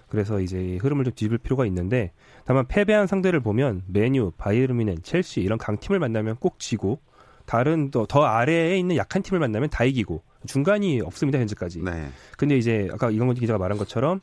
그래서 0.08 0.40
이제 0.40 0.78
흐름을 0.80 1.04
좀 1.04 1.14
뒤집을 1.14 1.38
필요가 1.38 1.64
있는데 1.66 2.12
다만 2.44 2.66
패배한 2.66 3.06
상대를 3.06 3.40
보면 3.40 3.84
맨유, 3.86 4.32
바이에른 4.36 4.69
뮌헨, 4.69 5.02
첼시 5.02 5.40
이런 5.40 5.58
강팀을 5.58 5.98
만나면 6.00 6.36
꼭 6.36 6.58
지고 6.58 7.00
다른 7.46 7.90
더, 7.90 8.04
더 8.04 8.24
아래에 8.24 8.76
있는 8.78 8.96
약한 8.96 9.22
팀을 9.22 9.38
만나면 9.40 9.70
다 9.70 9.84
이기고 9.84 10.22
중간이 10.46 11.00
없습니다 11.00 11.38
현재까지. 11.38 11.82
네. 11.82 12.08
근데 12.36 12.56
이제 12.56 12.88
아까 12.92 13.10
이건 13.10 13.36
기자가 13.36 13.58
말한 13.58 13.78
것처럼 13.78 14.20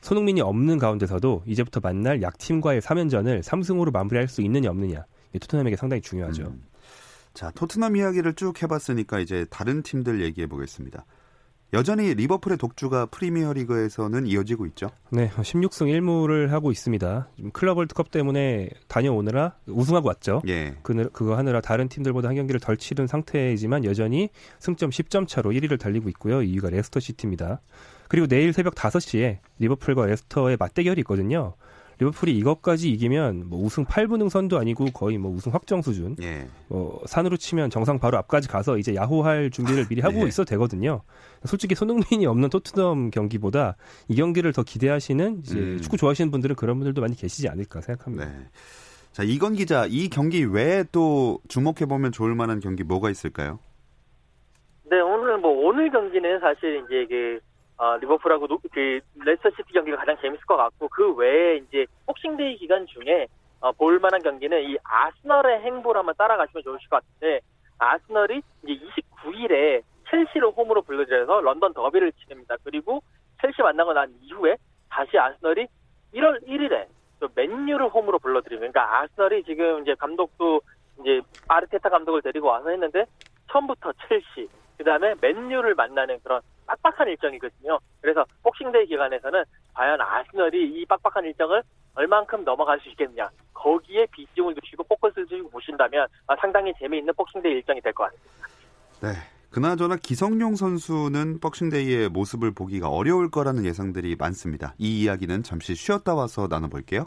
손흥민이 0.00 0.40
없는 0.40 0.78
가운데서도 0.78 1.44
이제부터 1.46 1.80
만날 1.80 2.20
약팀과의 2.22 2.80
3연전을 2.80 3.42
3승으로 3.42 3.92
마무리할 3.92 4.28
수 4.28 4.42
있느냐 4.42 4.70
없느냐 4.70 5.04
토트넘에게 5.40 5.76
상당히 5.76 6.02
중요하죠. 6.02 6.44
음. 6.44 6.62
자, 7.38 7.52
토트넘 7.54 7.94
이야기를 7.94 8.34
쭉 8.34 8.60
해봤으니까 8.60 9.20
이제 9.20 9.46
다른 9.48 9.84
팀들 9.84 10.22
얘기해 10.22 10.48
보겠습니다. 10.48 11.04
여전히 11.72 12.12
리버풀의 12.14 12.58
독주가 12.58 13.06
프리미어 13.06 13.52
리그에서는 13.52 14.26
이어지고 14.26 14.66
있죠. 14.66 14.90
네, 15.10 15.30
16승 15.30 15.86
1무를 15.86 16.48
하고 16.48 16.72
있습니다. 16.72 17.28
클럽 17.52 17.78
월드컵 17.78 18.10
때문에 18.10 18.70
다녀오느라 18.88 19.54
우승하고 19.68 20.08
왔죠. 20.08 20.42
예. 20.48 20.74
그, 20.82 21.10
그거 21.12 21.36
하느라 21.36 21.60
다른 21.60 21.88
팀들보다 21.88 22.26
한 22.26 22.34
경기를 22.34 22.58
덜 22.58 22.76
치른 22.76 23.06
상태이지만 23.06 23.84
여전히 23.84 24.30
승점 24.58 24.90
10점 24.90 25.28
차로 25.28 25.52
1위를 25.52 25.78
달리고 25.78 26.08
있고요. 26.08 26.40
2위가 26.40 26.70
레스터 26.72 26.98
시티입니다. 26.98 27.60
그리고 28.08 28.26
내일 28.26 28.52
새벽 28.52 28.74
5시에 28.74 29.38
리버풀과 29.60 30.06
레스터의 30.06 30.56
맞대결이 30.58 31.02
있거든요. 31.02 31.54
리버풀이 31.98 32.36
이것까지 32.38 32.90
이기면 32.92 33.48
뭐 33.48 33.60
우승 33.60 33.84
8분능 33.84 34.28
선도 34.30 34.58
아니고 34.58 34.86
거의 34.92 35.18
뭐 35.18 35.32
우승 35.32 35.52
확정 35.52 35.82
수준. 35.82 36.14
예. 36.22 36.46
어, 36.68 36.98
산으로 37.06 37.36
치면 37.36 37.70
정상 37.70 37.98
바로 37.98 38.18
앞까지 38.18 38.48
가서 38.48 38.78
이제 38.78 38.94
야호할 38.94 39.50
준비를 39.50 39.86
미리 39.88 40.00
하고 40.00 40.20
예. 40.20 40.28
있어도 40.28 40.48
되거든요. 40.50 41.02
솔직히 41.44 41.74
손흥민이 41.74 42.26
없는 42.26 42.50
토트넘 42.50 43.10
경기보다 43.10 43.76
이 44.08 44.14
경기를 44.14 44.52
더 44.52 44.62
기대하시는 44.62 45.40
이제 45.40 45.58
음. 45.58 45.80
축구 45.80 45.96
좋아하시는 45.96 46.30
분들은 46.30 46.56
그런 46.56 46.78
분들도 46.78 47.00
많이 47.00 47.16
계시지 47.16 47.48
않을까 47.48 47.80
생각합니다. 47.80 48.26
네. 48.26 48.46
자, 49.12 49.24
이건 49.24 49.54
기자, 49.54 49.86
이 49.88 50.08
경기 50.08 50.44
외에 50.44 50.84
또 50.92 51.40
주목해 51.48 51.86
보면 51.88 52.12
좋을 52.12 52.36
만한 52.36 52.60
경기 52.60 52.84
뭐가 52.84 53.10
있을까요? 53.10 53.58
네, 54.84 55.00
오늘 55.00 55.38
뭐 55.38 55.50
오늘 55.66 55.90
경기는 55.90 56.38
사실 56.40 56.84
이제 56.84 57.06
그 57.08 57.40
어, 57.78 57.96
리버풀하고 57.98 58.46
노- 58.48 58.58
그 58.72 59.00
레스터 59.24 59.50
시티 59.50 59.72
경기가 59.72 59.96
가장 59.98 60.16
재밌을 60.20 60.44
것 60.46 60.56
같고 60.56 60.88
그 60.88 61.14
외에 61.14 61.56
이제 61.58 61.86
복싱데이 62.06 62.56
기간 62.56 62.86
중에 62.86 63.28
어, 63.60 63.72
볼 63.72 63.98
만한 64.00 64.20
경기는 64.22 64.62
이 64.64 64.76
아스널의 64.82 65.60
행보를 65.60 66.00
한번 66.00 66.14
따라가시면 66.16 66.62
좋으실 66.64 66.88
것 66.88 66.96
같은데 67.02 67.40
아스널이 67.78 68.42
이제 68.64 68.84
29일에 69.24 69.82
첼시를 70.10 70.50
홈으로 70.50 70.82
불러들여서 70.82 71.40
런던 71.40 71.72
더비를 71.72 72.12
치릅니다. 72.12 72.56
그리고 72.64 73.00
첼시 73.40 73.62
만나고 73.62 73.92
난 73.92 74.12
이후에 74.22 74.56
다시 74.90 75.18
아스널이 75.18 75.66
1월 76.14 76.42
1일에 76.46 76.86
또 77.20 77.28
맨유를 77.34 77.88
홈으로 77.90 78.18
불러들이면 78.18 78.72
그러니까 78.72 79.00
아스널이 79.02 79.44
지금 79.44 79.82
이제 79.82 79.94
감독도 79.94 80.60
이제 81.00 81.20
아르테타 81.46 81.88
감독을 81.90 82.22
데리고 82.22 82.48
와서 82.48 82.70
했는데 82.70 83.04
처음부터 83.50 83.92
첼시 84.08 84.48
그다음에 84.78 85.14
맨유를 85.20 85.74
만나는 85.74 86.18
그런 86.22 86.40
빡빡한 86.68 87.08
일정이거든요. 87.08 87.78
그래서 88.00 88.24
복싱데이 88.42 88.86
기간에서는 88.86 89.42
과연 89.74 90.00
아스널이 90.00 90.70
이 90.80 90.84
빡빡한 90.86 91.24
일정을 91.24 91.62
얼만큼 91.94 92.44
넘어갈 92.44 92.78
수 92.80 92.88
있겠느냐 92.90 93.28
거기에 93.54 94.06
비중을 94.12 94.54
두시고 94.54 94.84
포커스를 94.84 95.26
두시고 95.26 95.50
보신다면 95.50 96.06
아, 96.28 96.36
상당히 96.36 96.72
재미있는 96.78 97.12
복싱데이 97.14 97.52
일정이 97.54 97.80
될 97.80 97.92
것 97.92 98.04
같습니다. 98.04 98.48
네. 99.02 99.08
그나저나 99.50 99.96
기성용 99.96 100.56
선수는 100.56 101.40
복싱데이의 101.40 102.10
모습을 102.10 102.52
보기가 102.52 102.90
어려울 102.90 103.30
거라는 103.30 103.64
예상들이 103.64 104.14
많습니다. 104.16 104.74
이 104.76 105.02
이야기는 105.02 105.42
잠시 105.42 105.74
쉬었다 105.74 106.14
와서 106.14 106.48
나눠볼게요. 106.50 107.06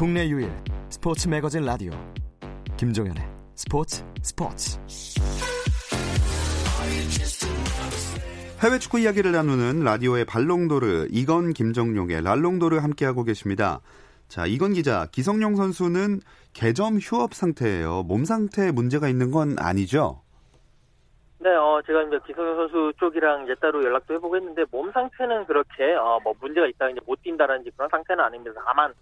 국내 0.00 0.26
유일 0.30 0.50
스포츠 0.88 1.28
매거진 1.28 1.66
라디오 1.66 1.90
김종현의 2.78 3.22
스포츠 3.54 4.02
스포츠 4.22 4.78
해외 8.62 8.78
축구 8.78 8.98
이야기를 8.98 9.32
나누는 9.32 9.84
라디오의 9.84 10.24
발롱도르 10.24 11.08
이건 11.10 11.52
김정용의 11.52 12.22
랄롱도르 12.22 12.78
함께하고 12.78 13.24
계십니다. 13.24 13.82
자, 14.26 14.46
이건 14.46 14.72
기자, 14.72 15.06
기성용 15.12 15.56
선수는 15.56 16.20
개점 16.54 16.96
휴업 16.96 17.34
상태예요. 17.34 18.04
몸 18.04 18.24
상태에 18.24 18.70
문제가 18.70 19.06
있는 19.06 19.30
건 19.30 19.56
아니죠? 19.58 20.22
네, 21.40 21.50
어, 21.50 21.82
제가 21.86 22.04
이제 22.04 22.18
기성용 22.26 22.56
선수 22.56 22.92
쪽이랑 22.98 23.44
이제 23.44 23.54
따로 23.60 23.84
연락도 23.84 24.14
해보고 24.14 24.34
했는데 24.36 24.64
몸 24.70 24.90
상태는 24.92 25.44
그렇게 25.44 25.92
어, 25.92 26.18
뭐 26.24 26.32
문제가 26.40 26.66
있다 26.68 26.88
이제 26.88 27.00
못 27.04 27.22
뛴다라든지 27.22 27.70
그런 27.76 27.90
상태는 27.90 28.24
아닙니다. 28.24 28.62
다만 28.64 28.94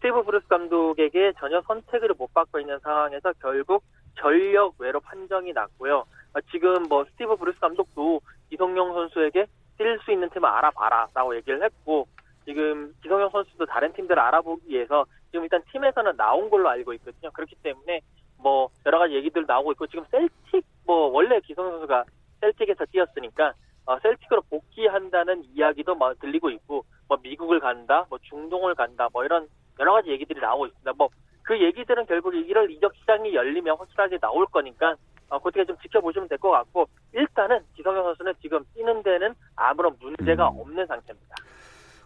스티브 0.00 0.22
브루스 0.22 0.48
감독에게 0.48 1.34
전혀 1.38 1.60
선택을 1.60 2.14
못 2.16 2.32
받고 2.32 2.58
있는 2.58 2.78
상황에서 2.78 3.34
결국 3.34 3.84
전력 4.18 4.74
외로 4.78 4.98
판정이 4.98 5.52
났고요. 5.52 5.98
어, 6.32 6.40
지금 6.50 6.84
뭐 6.84 7.04
스티브 7.04 7.36
브루스 7.36 7.60
감독도 7.60 8.20
기성용 8.48 8.94
선수에게 8.94 9.46
뛸 9.78 10.02
수 10.02 10.10
있는 10.10 10.30
팀을 10.30 10.48
알아봐라라고 10.48 11.36
얘기를 11.36 11.62
했고 11.62 12.08
지금 12.46 12.94
기성용 13.02 13.28
선수도 13.28 13.66
다른 13.66 13.92
팀들을 13.92 14.18
알아보기 14.18 14.70
위해서 14.70 15.04
지금 15.30 15.44
일단 15.44 15.62
팀에서는 15.70 16.16
나온 16.16 16.48
걸로 16.48 16.70
알고 16.70 16.94
있거든요. 16.94 17.30
그렇기 17.32 17.56
때문에 17.56 18.00
뭐 18.38 18.70
여러 18.86 18.98
가지 18.98 19.14
얘기들 19.14 19.44
나오고 19.46 19.72
있고 19.72 19.86
지금 19.86 20.04
셀틱 20.10 20.64
뭐 20.86 21.08
원래 21.08 21.40
기성 21.40 21.70
선수가 21.70 22.04
셀틱에서 22.40 22.86
뛰었으니까 22.86 23.52
어, 23.84 23.98
셀틱으로 24.00 24.42
복귀한다는 24.48 25.44
이야기도 25.54 25.94
막 25.94 26.18
들리고 26.20 26.48
있고 26.50 26.84
뭐 27.06 27.18
미국을 27.22 27.60
간다, 27.60 28.06
뭐 28.08 28.18
중동을 28.22 28.74
간다, 28.74 29.08
뭐 29.12 29.24
이런 29.24 29.48
여러 29.80 29.92
가지 29.94 30.10
얘기들이 30.10 30.40
나오고 30.40 30.66
있습니다. 30.66 30.92
뭐 30.92 31.08
그 31.50 31.60
얘기들은 31.60 32.06
결국 32.06 32.32
1월 32.32 32.70
이적 32.70 32.94
시장이 33.00 33.34
열리면 33.34 33.76
확실하게 33.76 34.18
나올 34.18 34.46
거니까 34.46 34.94
어, 35.28 35.40
그렇게 35.40 35.64
좀 35.64 35.76
지켜보시면 35.82 36.28
될 36.28 36.38
것 36.38 36.50
같고 36.50 36.88
일단은 37.12 37.58
기성용 37.74 38.04
선수는 38.04 38.34
지금 38.40 38.64
뛰는 38.72 39.02
데는 39.02 39.34
아무런 39.56 39.96
문제가 40.00 40.48
음. 40.50 40.60
없는 40.60 40.86
상태입니다. 40.86 41.34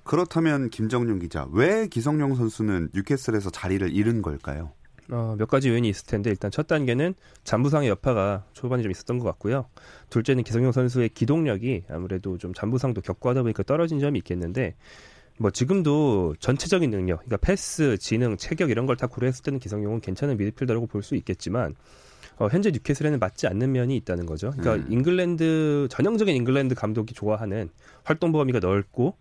그렇다면 0.03 0.71
김정용 0.71 1.19
기자, 1.19 1.47
왜 1.53 1.89
기성용 1.89 2.35
선수는 2.37 2.89
뉴캐슬에서 2.95 3.51
자리를 3.51 3.91
잃은 3.95 4.23
걸까요? 4.23 4.73
어, 5.13 5.35
몇 5.39 5.47
가지 5.49 5.69
요인이 5.69 5.87
있을 5.91 6.07
텐데 6.07 6.31
일단 6.31 6.51
첫 6.51 6.67
단계는 6.67 7.13
잔부상의 7.43 7.91
여파가 7.91 8.45
초반에 8.55 8.83
좀 8.83 8.91
있었던 8.91 9.19
것 9.19 9.25
같고요. 9.27 9.67
둘째는 10.09 10.43
기성용 10.43 10.73
선수의 10.73 11.11
기동력이 11.11 11.85
아무래도 11.91 12.39
좀 12.39 12.55
잔부상도 12.55 13.03
겪고 13.03 13.29
하다 13.29 13.43
보니까 13.43 13.63
떨어진 13.63 13.99
점이 13.99 14.19
있겠는데 14.21 14.75
뭐 15.39 15.51
지금도 15.51 16.35
전체적인 16.39 16.91
능력, 16.91 17.19
그러니까 17.25 17.37
패스, 17.39 17.97
지능, 17.99 18.37
체격 18.37 18.71
이런 18.71 18.87
걸 18.87 18.97
다 18.97 19.07
고려했을 19.09 19.43
때는 19.43 19.59
기성용은 19.59 20.01
괜찮은 20.01 20.37
미드필더라고 20.37 20.87
볼 20.87 21.03
수 21.03 21.17
있겠지만 21.17 21.75
어, 22.37 22.49
현재 22.49 22.71
뉴캐슬에는 22.71 23.19
맞지 23.19 23.47
않는 23.49 23.73
면이 23.73 23.97
있다는 23.99 24.27
거죠. 24.27 24.53
그러니까 24.57 24.87
음. 24.87 24.93
잉글랜드 24.93 25.89
전형적인 25.91 26.35
잉글랜드 26.37 26.75
감독이 26.75 27.15
좋아하는 27.15 27.69
활동 28.05 28.33
범위가 28.33 28.59
넓고 28.61 29.17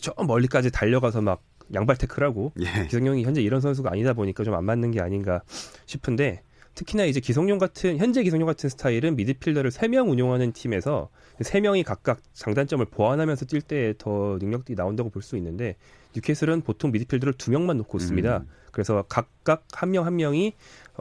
저 0.00 0.14
멀리까지 0.24 0.70
달려가서 0.70 1.20
막 1.22 1.42
양발 1.72 1.96
태클하고 1.96 2.52
예. 2.60 2.84
기성용이 2.86 3.22
현재 3.24 3.40
이런 3.40 3.60
선수가 3.60 3.90
아니다 3.92 4.12
보니까 4.14 4.44
좀 4.44 4.54
안 4.54 4.64
맞는 4.64 4.90
게 4.90 5.00
아닌가 5.00 5.42
싶은데 5.86 6.42
특히나 6.80 7.04
이제 7.04 7.20
기성용 7.20 7.58
같은 7.58 7.98
현재 7.98 8.22
기성용 8.22 8.46
같은 8.46 8.70
스타일은 8.70 9.14
미드필더를 9.16 9.70
3명 9.70 10.10
운용하는 10.10 10.52
팀에서 10.52 11.10
3명이 11.40 11.84
각각 11.84 12.20
장단점을 12.32 12.82
보완하면서 12.86 13.44
뛸 13.46 13.60
때 13.66 13.94
더 13.98 14.38
능력이 14.40 14.74
나온다고 14.76 15.10
볼 15.10 15.22
수 15.22 15.36
있는데 15.36 15.76
뉴캐슬은 16.14 16.62
보통 16.62 16.90
미드필더를 16.90 17.34
2명만 17.34 17.76
놓고 17.76 17.98
씁니다. 17.98 18.38
음. 18.38 18.48
그래서 18.72 19.04
각각 19.08 19.66
한명한 19.74 20.16
명이 20.16 20.54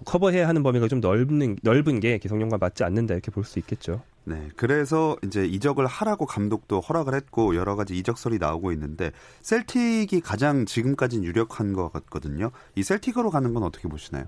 커버해야 0.06 0.48
하는 0.50 0.64
범위가 0.64 0.90
좀 0.90 1.00
넓은 1.00 1.56
넓은 1.64 2.00
게 2.02 2.18
기성용과 2.18 2.58
맞지 2.58 2.84
않는다 2.84 3.14
이렇게 3.14 3.32
볼 3.32 3.46
수 3.46 3.58
있겠죠. 3.60 4.02
네. 4.26 4.50
그래서 4.58 5.16
이제 5.24 5.46
이적을 5.46 5.86
하라고 5.88 6.26
감독도 6.26 6.82
허락을 6.82 7.16
했고 7.16 7.56
여러 7.56 7.78
가지 7.78 7.98
이적설이 7.98 8.38
나오고 8.38 8.74
있는데 8.74 9.12
셀틱이 9.44 10.20
가장 10.24 10.66
지금까지는 10.66 11.24
유력한 11.24 11.72
것 11.72 11.90
같거든요. 11.94 12.52
이 12.76 12.84
셀틱으로 12.84 13.30
가는 13.30 13.54
건 13.54 13.64
어떻게 13.64 13.88
보시나요? 13.88 14.26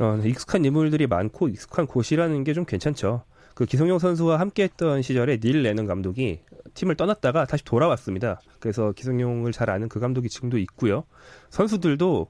어, 0.00 0.16
익숙한 0.24 0.64
인물들이 0.64 1.06
많고 1.06 1.48
익숙한 1.48 1.86
곳이라는 1.86 2.44
게 2.44 2.54
좀 2.54 2.64
괜찮죠. 2.64 3.24
그 3.54 3.66
기성용 3.66 3.98
선수와 3.98 4.40
함께했던 4.40 5.02
시절에 5.02 5.38
닐 5.38 5.62
레넌 5.62 5.86
감독이 5.86 6.40
팀을 6.74 6.94
떠났다가 6.96 7.44
다시 7.44 7.64
돌아왔습니다. 7.64 8.40
그래서 8.60 8.92
기성용을 8.92 9.52
잘 9.52 9.68
아는 9.68 9.88
그 9.90 10.00
감독이 10.00 10.28
지금도 10.30 10.56
있고요. 10.58 11.04
선수들도 11.50 12.28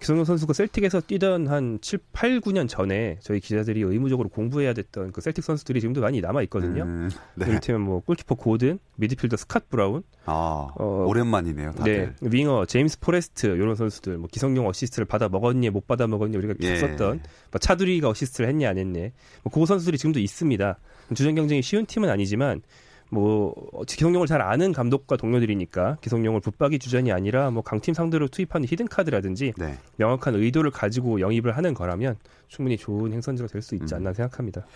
기성용 0.00 0.24
선수가 0.24 0.52
셀틱에서 0.52 1.02
뛰던 1.02 1.48
한 1.48 1.78
7, 1.80 1.98
8, 2.12 2.40
9년 2.40 2.68
전에 2.68 3.18
저희 3.20 3.40
기자들이 3.40 3.80
의무적으로 3.82 4.28
공부해야 4.28 4.72
됐던 4.74 5.12
그 5.12 5.20
셀틱 5.20 5.44
선수들이 5.44 5.80
지금도 5.80 6.00
많이 6.00 6.20
남아 6.20 6.42
있거든요. 6.42 6.82
음, 6.82 7.10
네. 7.34 7.46
이를테면 7.46 7.82
뭐 7.82 8.00
골키퍼 8.00 8.34
고든, 8.34 8.78
미드필더 8.96 9.36
스캇 9.36 9.68
브라운, 9.70 10.02
아, 10.26 10.68
어, 10.76 11.04
오랜만이네요, 11.08 11.72
다들. 11.72 12.14
네, 12.20 12.28
윙어 12.30 12.66
제임스 12.66 13.00
포레스트 13.00 13.46
이런 13.46 13.74
선수들 13.74 14.18
뭐 14.18 14.28
기성용 14.30 14.66
어시스트를 14.68 15.06
받아 15.06 15.28
먹었니 15.28 15.70
못 15.70 15.86
받아 15.86 16.06
먹었니 16.06 16.36
우리가 16.36 16.54
예. 16.62 16.76
썼던 16.76 17.20
뭐 17.50 17.58
차두리가 17.58 18.08
어시스트를 18.08 18.48
했냐 18.48 18.70
안 18.70 18.78
했네 18.78 19.12
뭐그 19.44 19.66
선수들이 19.66 19.98
지금도 19.98 20.20
있습니다 20.20 20.78
주전 21.14 21.34
경쟁이 21.34 21.62
쉬운 21.62 21.86
팀은 21.86 22.08
아니지만 22.08 22.62
뭐 23.10 23.54
기성용을 23.86 24.26
잘 24.26 24.40
아는 24.42 24.72
감독과 24.72 25.16
동료들이니까 25.16 25.98
기성용을 26.00 26.40
붙박이 26.40 26.78
주전이 26.78 27.12
아니라 27.12 27.50
뭐 27.50 27.62
강팀 27.62 27.94
상대로 27.94 28.28
투입하는 28.28 28.66
히든 28.68 28.88
카드라든지 28.88 29.52
네. 29.56 29.78
명확한 29.96 30.34
의도를 30.34 30.70
가지고 30.70 31.20
영입을 31.20 31.56
하는 31.56 31.74
거라면 31.74 32.16
충분히 32.48 32.76
좋은 32.76 33.12
행선지가 33.12 33.48
될 33.48 33.62
수 33.62 33.74
있지 33.74 33.94
음. 33.94 33.96
않나 33.98 34.12
생각합니다. 34.12 34.66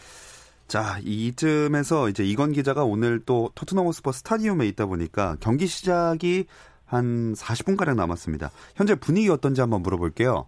자, 0.67 0.99
이쯤에서 1.03 2.09
이제 2.11 2.25
이건 2.25 2.53
기자가 2.53 2.85
오늘 2.85 3.21
또 3.25 3.51
토트넘 3.55 3.87
호스퍼 3.87 4.13
스타디움에 4.13 4.67
있다 4.67 4.87
보니까 4.87 5.37
경기 5.41 5.67
시작이 5.67 6.47
한 6.85 7.33
40분가량 7.35 7.97
남았습니다. 7.97 8.51
현재 8.75 8.95
분위기 8.95 9.29
어떤지 9.31 9.61
한번 9.61 9.83
물어볼게요. 9.83 10.47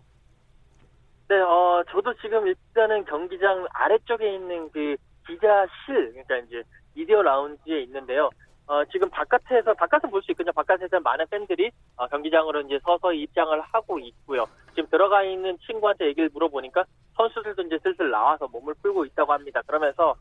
네, 1.29 1.37
어, 1.41 1.83
저도 1.91 2.13
지금 2.21 2.47
일단은 2.47 3.05
경기장 3.05 3.67
아래쪽에 3.73 4.35
있는 4.35 4.69
그 4.73 4.97
기자실, 5.27 6.13
그러니까 6.13 6.37
이제 6.49 6.63
미디어 6.95 7.23
라운지에 7.23 7.81
있는데요. 7.83 8.31
어, 8.67 8.85
지금 8.87 9.11
바깥에서, 9.11 9.75
바깥은 9.75 10.11
볼 10.11 10.23
수 10.23 10.31
있거든요. 10.33 10.53
바깥에서 10.53 11.01
많은 11.01 11.27
팬들이 11.31 11.71
어, 11.97 12.07
경기장으로 12.07 12.61
이제 12.63 12.79
서서 12.85 13.13
입장을 13.13 13.61
하고 13.61 13.99
있고요. 13.99 14.47
지금 14.75 14.89
들어가 14.91 15.23
있는 15.25 15.59
친구한테 15.67 16.07
얘기를 16.07 16.31
물어보니까 16.33 16.85
선수들도 17.17 17.63
이제 17.63 17.79
슬슬 17.83 18.11
나와서 18.11 18.47
몸을 18.49 18.75
풀고 18.83 19.05
있다고 19.07 19.33
합니다. 19.33 19.61
그러면서, 19.67 20.15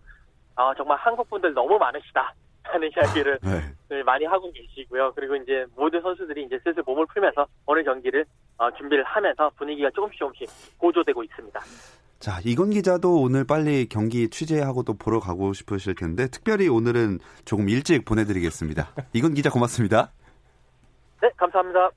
어, 0.56 0.74
정말 0.76 0.98
한국 0.98 1.30
분들 1.30 1.54
너무 1.54 1.78
많으시다. 1.78 2.34
하는 2.64 2.90
이야기를 2.96 3.40
네. 3.90 4.04
많이 4.04 4.26
하고 4.26 4.52
계시고요. 4.52 5.14
그리고 5.16 5.36
이제 5.36 5.66
모든 5.76 6.02
선수들이 6.02 6.44
이제 6.44 6.60
슬슬 6.64 6.84
몸을 6.86 7.08
풀면서 7.08 7.48
오늘 7.66 7.84
경기를 7.84 8.26
어, 8.58 8.70
준비를 8.72 9.04
하면서 9.04 9.50
분위기가 9.56 9.90
조금씩 9.90 10.20
조금씩 10.20 10.78
고조되고 10.78 11.24
있습니다. 11.24 11.60
자, 12.20 12.42
이건 12.44 12.72
기자도 12.72 13.22
오늘 13.22 13.46
빨리 13.46 13.86
경기 13.86 14.28
취재하고 14.30 14.84
또 14.84 14.94
보러 14.94 15.22
가고 15.22 15.54
싶으실 15.54 15.96
텐데 15.96 16.28
특별히 16.28 16.68
오늘은 16.68 17.20
조금 17.46 17.70
일찍 17.70 18.04
보내드리겠습니다. 18.04 18.94
이건 19.14 19.34
기자 19.34 19.50
고맙습니다. 19.50 20.12
네, 21.22 21.30
감사합니다. 21.38 21.92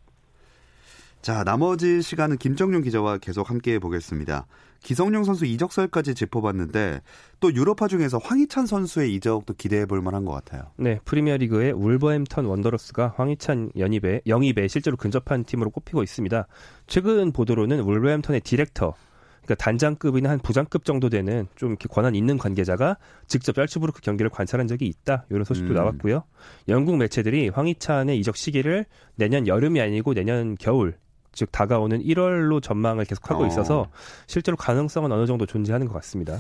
자, 1.23 1.43
나머지 1.43 2.03
시간은 2.03 2.37
김정용 2.37 2.83
기자와 2.83 3.19
계속 3.19 3.51
함께 3.51 3.81
보겠습니다. 3.81 4.47
기성용 4.81 5.25
선수 5.25 5.45
이적설까지 5.45 6.15
짚어봤는데 6.15 7.01
또 7.41 7.53
유럽파 7.53 7.89
중에서 7.89 8.19
황희찬 8.19 8.67
선수의 8.67 9.15
이적도 9.15 9.55
기대해 9.55 9.87
볼 9.87 10.03
만한 10.03 10.25
것 10.25 10.33
같아요. 10.33 10.71
네, 10.77 11.01
프리미어리그의 11.05 11.73
울버햄턴 11.73 12.45
원더러스가 12.45 13.15
황희찬 13.17 13.73
연입에 13.77 14.21
영입에 14.27 14.69
실제로 14.69 14.97
근접한 14.97 15.45
팀으로 15.45 15.71
꼽히고 15.71 16.03
있습니다. 16.03 16.47
최근 16.87 17.33
보도로는 17.33 17.81
울버햄턴의 17.81 18.41
디렉터 18.43 18.95
그러니까 19.42 19.55
단장급이나 19.57 20.31
한 20.31 20.38
부장급 20.38 20.85
정도 20.85 21.09
되는 21.09 21.46
좀 21.57 21.70
이렇게 21.70 21.88
권한 21.88 22.14
있는 22.14 22.38
관계자가 22.38 22.96
직접 23.26 23.55
짤츠부르크 23.55 24.00
경기를 24.00 24.31
관찰한 24.31 24.68
적이 24.68 24.87
있다. 24.87 25.24
이런 25.31 25.44
소식도 25.44 25.72
음. 25.72 25.74
나왔고요. 25.74 26.22
영국 26.68 26.96
매체들이 26.96 27.48
황희찬의 27.48 28.18
이적 28.20 28.37
시기를 28.37 28.87
내년 29.16 29.46
여름이 29.46 29.81
아니고 29.81 30.14
내년 30.14 30.57
겨울 30.59 30.96
즉 31.33 31.50
다가오는 31.50 32.02
1월로 32.02 32.62
전망을 32.62 33.05
계속하고 33.05 33.44
어. 33.44 33.46
있어서 33.46 33.88
실제로 34.26 34.57
가능성은 34.57 35.11
어느 35.11 35.26
정도 35.26 35.46
존재하는 35.46 35.88
것 35.88 35.94
같습니다. 35.94 36.38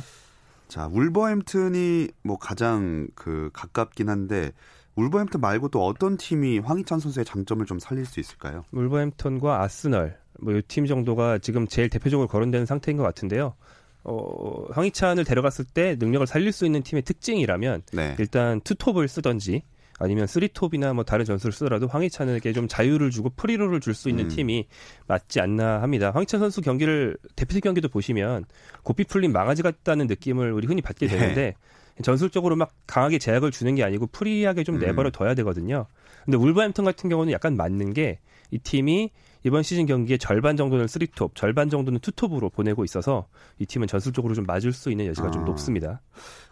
자, 0.68 0.86
울버햄튼이 0.86 2.08
뭐 2.22 2.38
가장 2.38 3.08
그 3.14 3.50
가깝긴 3.52 4.08
한데 4.08 4.52
울버햄튼 4.94 5.40
말고 5.40 5.68
또 5.68 5.84
어떤 5.84 6.16
팀이 6.16 6.58
황희찬 6.58 7.00
선수의 7.00 7.24
장점을 7.24 7.64
좀 7.66 7.78
살릴 7.78 8.04
수 8.04 8.20
있을까요? 8.20 8.64
울버햄턴과 8.72 9.62
아스널 9.62 10.18
뭐 10.42 10.54
이 10.54 10.62
팀 10.62 10.86
정도가 10.86 11.38
지금 11.38 11.66
제일 11.66 11.88
대표적으로 11.88 12.28
거론되는 12.28 12.66
상태인 12.66 12.96
것 12.96 13.02
같은데요. 13.04 13.54
어, 14.04 14.66
황희찬을 14.72 15.24
데려갔을 15.24 15.64
때 15.64 15.96
능력을 15.98 16.26
살릴 16.26 16.50
수 16.52 16.66
있는 16.66 16.82
팀의 16.82 17.02
특징이라면 17.02 17.82
네. 17.92 18.16
일단 18.18 18.60
투톱을 18.62 19.06
쓰던지 19.06 19.62
아니면 20.00 20.26
쓰리톱이나 20.26 20.92
뭐 20.94 21.04
다른 21.04 21.24
전술을 21.24 21.52
쓰더라도 21.52 21.86
황희찬에게 21.86 22.52
좀 22.52 22.66
자유를 22.66 23.10
주고 23.10 23.30
free 23.36 23.51
role을 23.51 23.78
줄 23.78 23.94
수 23.94 24.08
있는 24.08 24.24
음. 24.24 24.28
팀이 24.28 24.66
맞지 25.06 25.40
않나 25.40 25.80
합니다. 25.82 26.10
황희찬 26.12 26.40
선수 26.40 26.60
경기를 26.60 27.16
대표팀 27.36 27.60
경기도 27.60 27.88
보시면 27.88 28.44
고삐 28.82 29.04
풀린 29.04 29.30
망아지 29.30 29.62
같다는 29.62 30.08
느낌을 30.08 30.50
우리 30.52 30.66
흔히 30.66 30.82
받게 30.82 31.06
네. 31.06 31.16
되는데 31.16 31.54
전술적으로 32.02 32.56
막 32.56 32.72
강하게 32.88 33.18
제약을 33.18 33.52
주는 33.52 33.74
게 33.76 33.84
아니고 33.84 34.08
프리하게 34.08 34.64
좀 34.64 34.76
음. 34.76 34.80
내버려 34.80 35.10
둬야 35.10 35.34
되거든요. 35.34 35.86
근데 36.24 36.36
울버햄튼 36.36 36.84
같은 36.84 37.08
경우는 37.08 37.32
약간 37.32 37.56
맞는 37.56 37.92
게 37.92 38.18
이 38.52 38.58
팀이 38.58 39.10
이번 39.44 39.62
시즌 39.62 39.86
경기의 39.86 40.18
절반 40.18 40.56
정도는 40.56 40.86
쓰리톱, 40.86 41.34
절반 41.34 41.68
정도는 41.68 42.00
투톱으로 42.00 42.50
보내고 42.50 42.84
있어서 42.84 43.26
이 43.58 43.66
팀은 43.66 43.88
전술적으로 43.88 44.34
좀 44.34 44.44
맞을 44.46 44.72
수 44.72 44.90
있는 44.90 45.06
여지가 45.06 45.28
아. 45.28 45.30
좀 45.30 45.44
높습니다. 45.44 46.00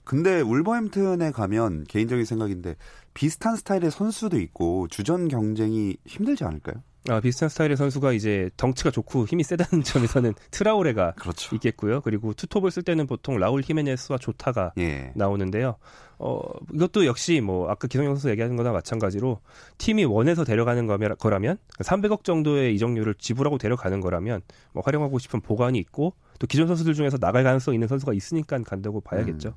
근데 0.05 0.41
울버햄튼에 0.41 1.31
가면 1.31 1.85
개인적인 1.85 2.25
생각인데 2.25 2.77
비슷한 3.15 3.57
스타일의 3.57 3.91
선수도 3.91 4.41
있고 4.41 4.89
주전 4.89 5.29
경쟁이 5.29 5.97
힘들지 6.07 6.45
않을까요? 6.45 6.83
아, 7.09 7.21
비슷한 7.21 7.49
스타일의 7.49 7.77
선수가 7.77 8.13
이제 8.13 8.51
덩치가 8.57 8.91
좋고 8.91 9.27
힘이 9.27 9.43
세다는 9.43 9.83
점에서는 9.85 10.35
트라우레가 10.51 11.13
그렇죠. 11.13 11.55
있겠고요. 11.57 12.03
그리고 12.03 12.35
투톱을 12.35 12.71
쓸 12.71 12.83
때는 12.83 13.07
보통 13.07 13.39
라울 13.39 13.63
히메네스와 13.65 14.19
조타가 14.19 14.73
예. 14.79 15.13
나오는데요. 15.15 15.77
어, 16.19 16.43
이것도 16.75 17.07
역시 17.07 17.41
뭐 17.41 17.71
아까 17.71 17.89
기성용 17.89 18.15
선수 18.15 18.29
얘기하는 18.29 18.57
거나 18.57 18.73
마찬가지로 18.73 19.41
팀이 19.79 20.05
원해서 20.05 20.45
데려가는 20.45 20.87
거라면 21.17 21.57
300억 21.79 22.25
정도의 22.25 22.75
이적료를 22.75 23.15
지불하고 23.15 23.57
데려가는 23.57 24.01
거라면 24.01 24.43
뭐 24.73 24.83
활용하고 24.85 25.19
싶은 25.19 25.41
보관이 25.41 25.79
있고 25.79 26.13
또 26.39 26.47
기존 26.47 26.67
선수들 26.67 26.93
중에서 26.93 27.17
나갈 27.17 27.45
가능성 27.45 27.73
있는 27.73 27.89
선수가 27.89 28.13
있으니까 28.13 28.59
간다고 28.63 29.01
봐야겠죠. 29.01 29.55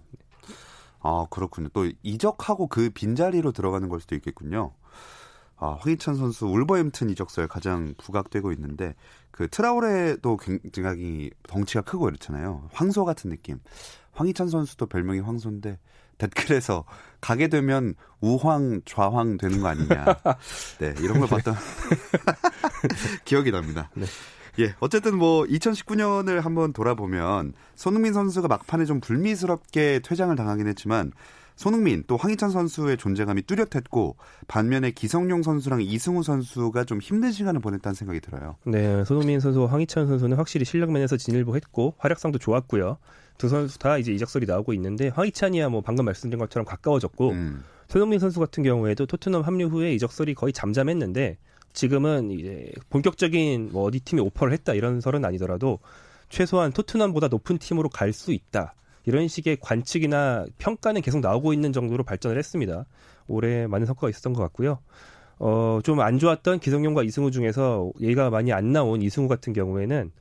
아, 1.01 1.27
그렇군요. 1.29 1.67
또 1.73 1.89
이적하고 2.01 2.67
그 2.67 2.89
빈자리로 2.89 3.51
들어가는 3.51 3.89
걸 3.89 3.99
수도 3.99 4.15
있겠군요. 4.15 4.71
아, 5.57 5.77
황희찬 5.79 6.15
선수 6.15 6.45
울버햄튼 6.47 7.09
이적설 7.09 7.47
가장 7.47 7.93
부각되고 7.97 8.51
있는데 8.53 8.95
그 9.31 9.47
트라우레도 9.47 10.37
굉장히 10.37 11.31
덩치가 11.47 11.81
크고 11.81 12.09
이렇잖아요. 12.09 12.69
황소 12.71 13.05
같은 13.05 13.29
느낌. 13.29 13.59
황희찬 14.11 14.49
선수도 14.49 14.85
별명이 14.85 15.19
황소인데 15.19 15.79
댓글에서 16.17 16.85
가게 17.19 17.47
되면 17.47 17.95
우황 18.21 18.81
좌황 18.85 19.37
되는 19.37 19.61
거 19.61 19.67
아니냐. 19.67 20.05
네, 20.79 20.93
이런 20.99 21.19
걸 21.19 21.27
봤던 21.27 21.55
기억이 23.25 23.51
납니다. 23.51 23.89
네. 23.95 24.05
예, 24.59 24.75
어쨌든 24.79 25.17
뭐 25.17 25.43
2019년을 25.45 26.41
한번 26.41 26.73
돌아보면 26.73 27.53
손흥민 27.75 28.13
선수가 28.13 28.47
막판에 28.47 28.85
좀 28.85 29.01
불미스럽게 29.01 30.01
퇴장을 30.03 30.35
당하긴 30.35 30.67
했지만 30.67 31.11
손흥민 31.55 32.03
또 32.07 32.17
황희찬 32.17 32.49
선수의 32.49 32.97
존재감이 32.97 33.43
뚜렷했고 33.43 34.15
반면에 34.47 34.91
기성용 34.91 35.43
선수랑 35.43 35.81
이승우 35.81 36.23
선수가 36.23 36.85
좀 36.85 36.99
힘든 36.99 37.31
시간을 37.31 37.61
보냈다는 37.61 37.93
생각이 37.93 38.19
들어요. 38.21 38.55
네, 38.65 39.03
손흥민 39.05 39.39
선수와 39.39 39.71
황희찬 39.71 40.07
선수는 40.07 40.37
확실히 40.37 40.65
실력 40.65 40.91
면에서 40.91 41.17
진일보했고 41.17 41.95
활약상도 41.97 42.39
좋았고요. 42.39 42.97
두 43.37 43.49
선수 43.49 43.79
다 43.79 43.97
이제 43.97 44.11
이적설이 44.11 44.45
나오고 44.45 44.73
있는데 44.73 45.09
황희찬이야 45.09 45.69
뭐 45.69 45.81
방금 45.81 46.05
말씀드린 46.05 46.39
것처럼 46.39 46.65
가까워졌고 46.65 47.29
음. 47.31 47.63
손흥민 47.87 48.19
선수 48.19 48.39
같은 48.39 48.63
경우에도 48.63 49.05
토트넘 49.05 49.43
합류 49.43 49.67
후에 49.67 49.93
이적설이 49.93 50.33
거의 50.35 50.53
잠잠했는데 50.53 51.37
지금은 51.73 52.31
이제 52.31 52.71
본격적인 52.89 53.69
뭐 53.71 53.83
어디 53.83 53.99
팀이 53.99 54.21
오퍼를 54.21 54.53
했다 54.53 54.73
이런 54.73 55.01
설은 55.01 55.25
아니더라도 55.25 55.79
최소한 56.29 56.71
토트넘보다 56.71 57.27
높은 57.27 57.57
팀으로 57.57 57.89
갈 57.89 58.13
수 58.13 58.31
있다. 58.31 58.75
이런 59.05 59.27
식의 59.27 59.57
관측이나 59.61 60.45
평가는 60.57 61.01
계속 61.01 61.19
나오고 61.21 61.53
있는 61.53 61.73
정도로 61.73 62.03
발전을 62.03 62.37
했습니다. 62.37 62.85
올해 63.27 63.67
많은 63.67 63.85
성과가 63.85 64.09
있었던 64.09 64.33
것 64.33 64.41
같고요. 64.43 64.79
어, 65.39 65.79
좀 65.83 65.99
안 65.99 66.19
좋았던 66.19 66.59
기성용과 66.59 67.03
이승우 67.03 67.31
중에서 67.31 67.91
얘가 68.01 68.29
많이 68.29 68.53
안 68.53 68.71
나온 68.71 69.01
이승우 69.01 69.27
같은 69.27 69.51
경우에는 69.53 70.11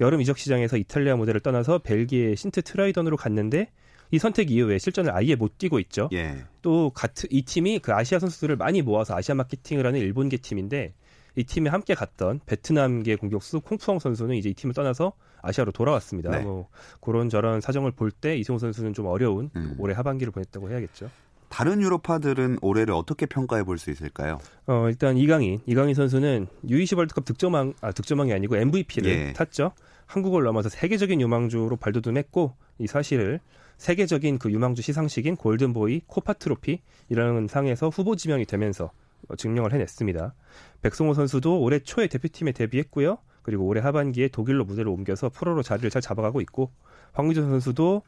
여름 0.00 0.20
이적 0.22 0.38
시장에서 0.38 0.76
이탈리아 0.78 1.16
무대를 1.16 1.40
떠나서 1.40 1.78
벨기에 1.78 2.34
신트 2.34 2.62
트라이던으로 2.62 3.16
갔는데 3.16 3.70
이 4.10 4.18
선택 4.18 4.50
이후에 4.50 4.78
실전을 4.78 5.14
아예 5.14 5.34
못 5.34 5.58
뛰고 5.58 5.78
있죠. 5.80 6.08
예. 6.12 6.44
또 6.62 6.90
같은 6.90 7.28
이 7.30 7.42
팀이 7.42 7.78
그 7.80 7.92
아시아 7.92 8.18
선수들을 8.18 8.56
많이 8.56 8.82
모아서 8.82 9.14
아시아 9.14 9.34
마케팅을 9.34 9.86
하는 9.86 10.00
일본계 10.00 10.38
팀인데 10.38 10.94
이 11.36 11.44
팀에 11.44 11.70
함께 11.70 11.94
갔던 11.94 12.40
베트남계 12.46 13.16
공격수 13.16 13.60
콩푸엉 13.60 13.98
선수는 13.98 14.36
이제 14.36 14.48
이 14.48 14.54
팀을 14.54 14.74
떠나서 14.74 15.12
아시아로 15.42 15.72
돌아왔습니다. 15.72 16.30
네. 16.30 16.40
뭐 16.42 16.68
그런 17.00 17.28
저런 17.28 17.60
사정을 17.60 17.92
볼 17.92 18.10
때 18.10 18.36
이승우 18.36 18.58
선수는 18.58 18.92
좀 18.92 19.06
어려운 19.06 19.50
음. 19.56 19.74
올해 19.78 19.94
하반기를 19.94 20.32
보냈다고 20.32 20.70
해야겠죠. 20.70 21.10
다른 21.48 21.80
유럽파들은 21.82 22.58
올해를 22.62 22.94
어떻게 22.94 23.26
평가해 23.26 23.64
볼 23.64 23.78
수 23.78 23.90
있을까요? 23.90 24.38
어, 24.66 24.86
일단 24.88 25.16
이강인, 25.16 25.60
이강인 25.66 25.94
선수는 25.94 26.46
U20 26.64 26.96
월드컵 26.98 27.24
득점왕, 27.24 27.74
아, 27.80 27.90
득점왕이 27.92 28.32
아니고 28.32 28.56
MVP를 28.56 29.10
예. 29.10 29.32
탔죠. 29.32 29.72
한국을 30.06 30.42
넘어서 30.44 30.68
세계적인 30.68 31.20
유망주로 31.20 31.76
발돋움했고 31.76 32.54
이 32.78 32.86
사실을 32.86 33.40
세계적인 33.78 34.38
그 34.38 34.50
유망주 34.52 34.82
시상식인 34.82 35.36
골든보이 35.36 36.02
코파 36.06 36.34
트로피 36.34 36.82
이라는 37.08 37.48
상에서 37.48 37.88
후보 37.88 38.14
지명이 38.14 38.44
되면서 38.44 38.84
어, 38.84 38.90
증명을 39.36 39.72
해냈습니다. 39.72 40.34
백승호 40.82 41.14
선수도 41.14 41.60
올해 41.60 41.78
초에 41.78 42.06
대표팀에 42.06 42.52
데뷔했고요. 42.52 43.18
그리고 43.42 43.66
올해 43.66 43.80
하반기에 43.80 44.28
독일로 44.28 44.64
무대를 44.64 44.90
옮겨서 44.90 45.30
프로로 45.30 45.62
자리를 45.62 45.88
잘 45.90 46.02
잡아가고 46.02 46.40
있고 46.42 46.70
황의조 47.12 47.42
선수도 47.42 48.02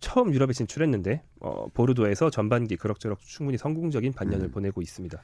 처음 0.00 0.34
유럽에 0.34 0.52
진출했는데 0.52 1.22
어, 1.40 1.66
보르도에서 1.72 2.30
전반기 2.30 2.76
그럭저럭 2.76 3.20
충분히 3.20 3.56
성공적인 3.56 4.12
반년을 4.12 4.46
음. 4.46 4.50
보내고 4.50 4.82
있습니다. 4.82 5.22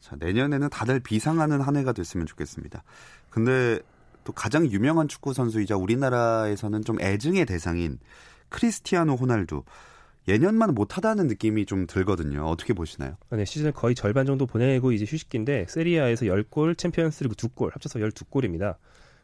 자, 0.00 0.16
내년에는 0.18 0.68
다들 0.68 1.00
비상하는 1.00 1.60
한 1.60 1.76
해가 1.76 1.92
됐으면 1.92 2.26
좋겠습니다. 2.26 2.82
근데 3.30 3.78
또 4.24 4.32
가장 4.32 4.66
유명한 4.66 5.08
축구 5.08 5.32
선수이자 5.32 5.76
우리나라에서는 5.76 6.82
좀 6.84 7.00
애증의 7.00 7.46
대상인 7.46 7.98
크리스티아노 8.48 9.14
호날두. 9.14 9.62
예년만 10.28 10.74
못하다는 10.74 11.28
느낌이 11.28 11.66
좀 11.66 11.86
들거든요. 11.86 12.44
어떻게 12.46 12.72
보시나요? 12.72 13.16
네, 13.30 13.44
시즌 13.44 13.72
거의 13.72 13.94
절반 13.94 14.26
정도 14.26 14.46
보내고 14.46 14.92
이제 14.92 15.04
휴식기인데 15.04 15.66
세리아에서 15.68 16.26
10골, 16.26 16.76
챔피언스리그 16.76 17.36
2골, 17.36 17.72
합쳐서 17.72 18.00
12골입니다. 18.00 18.76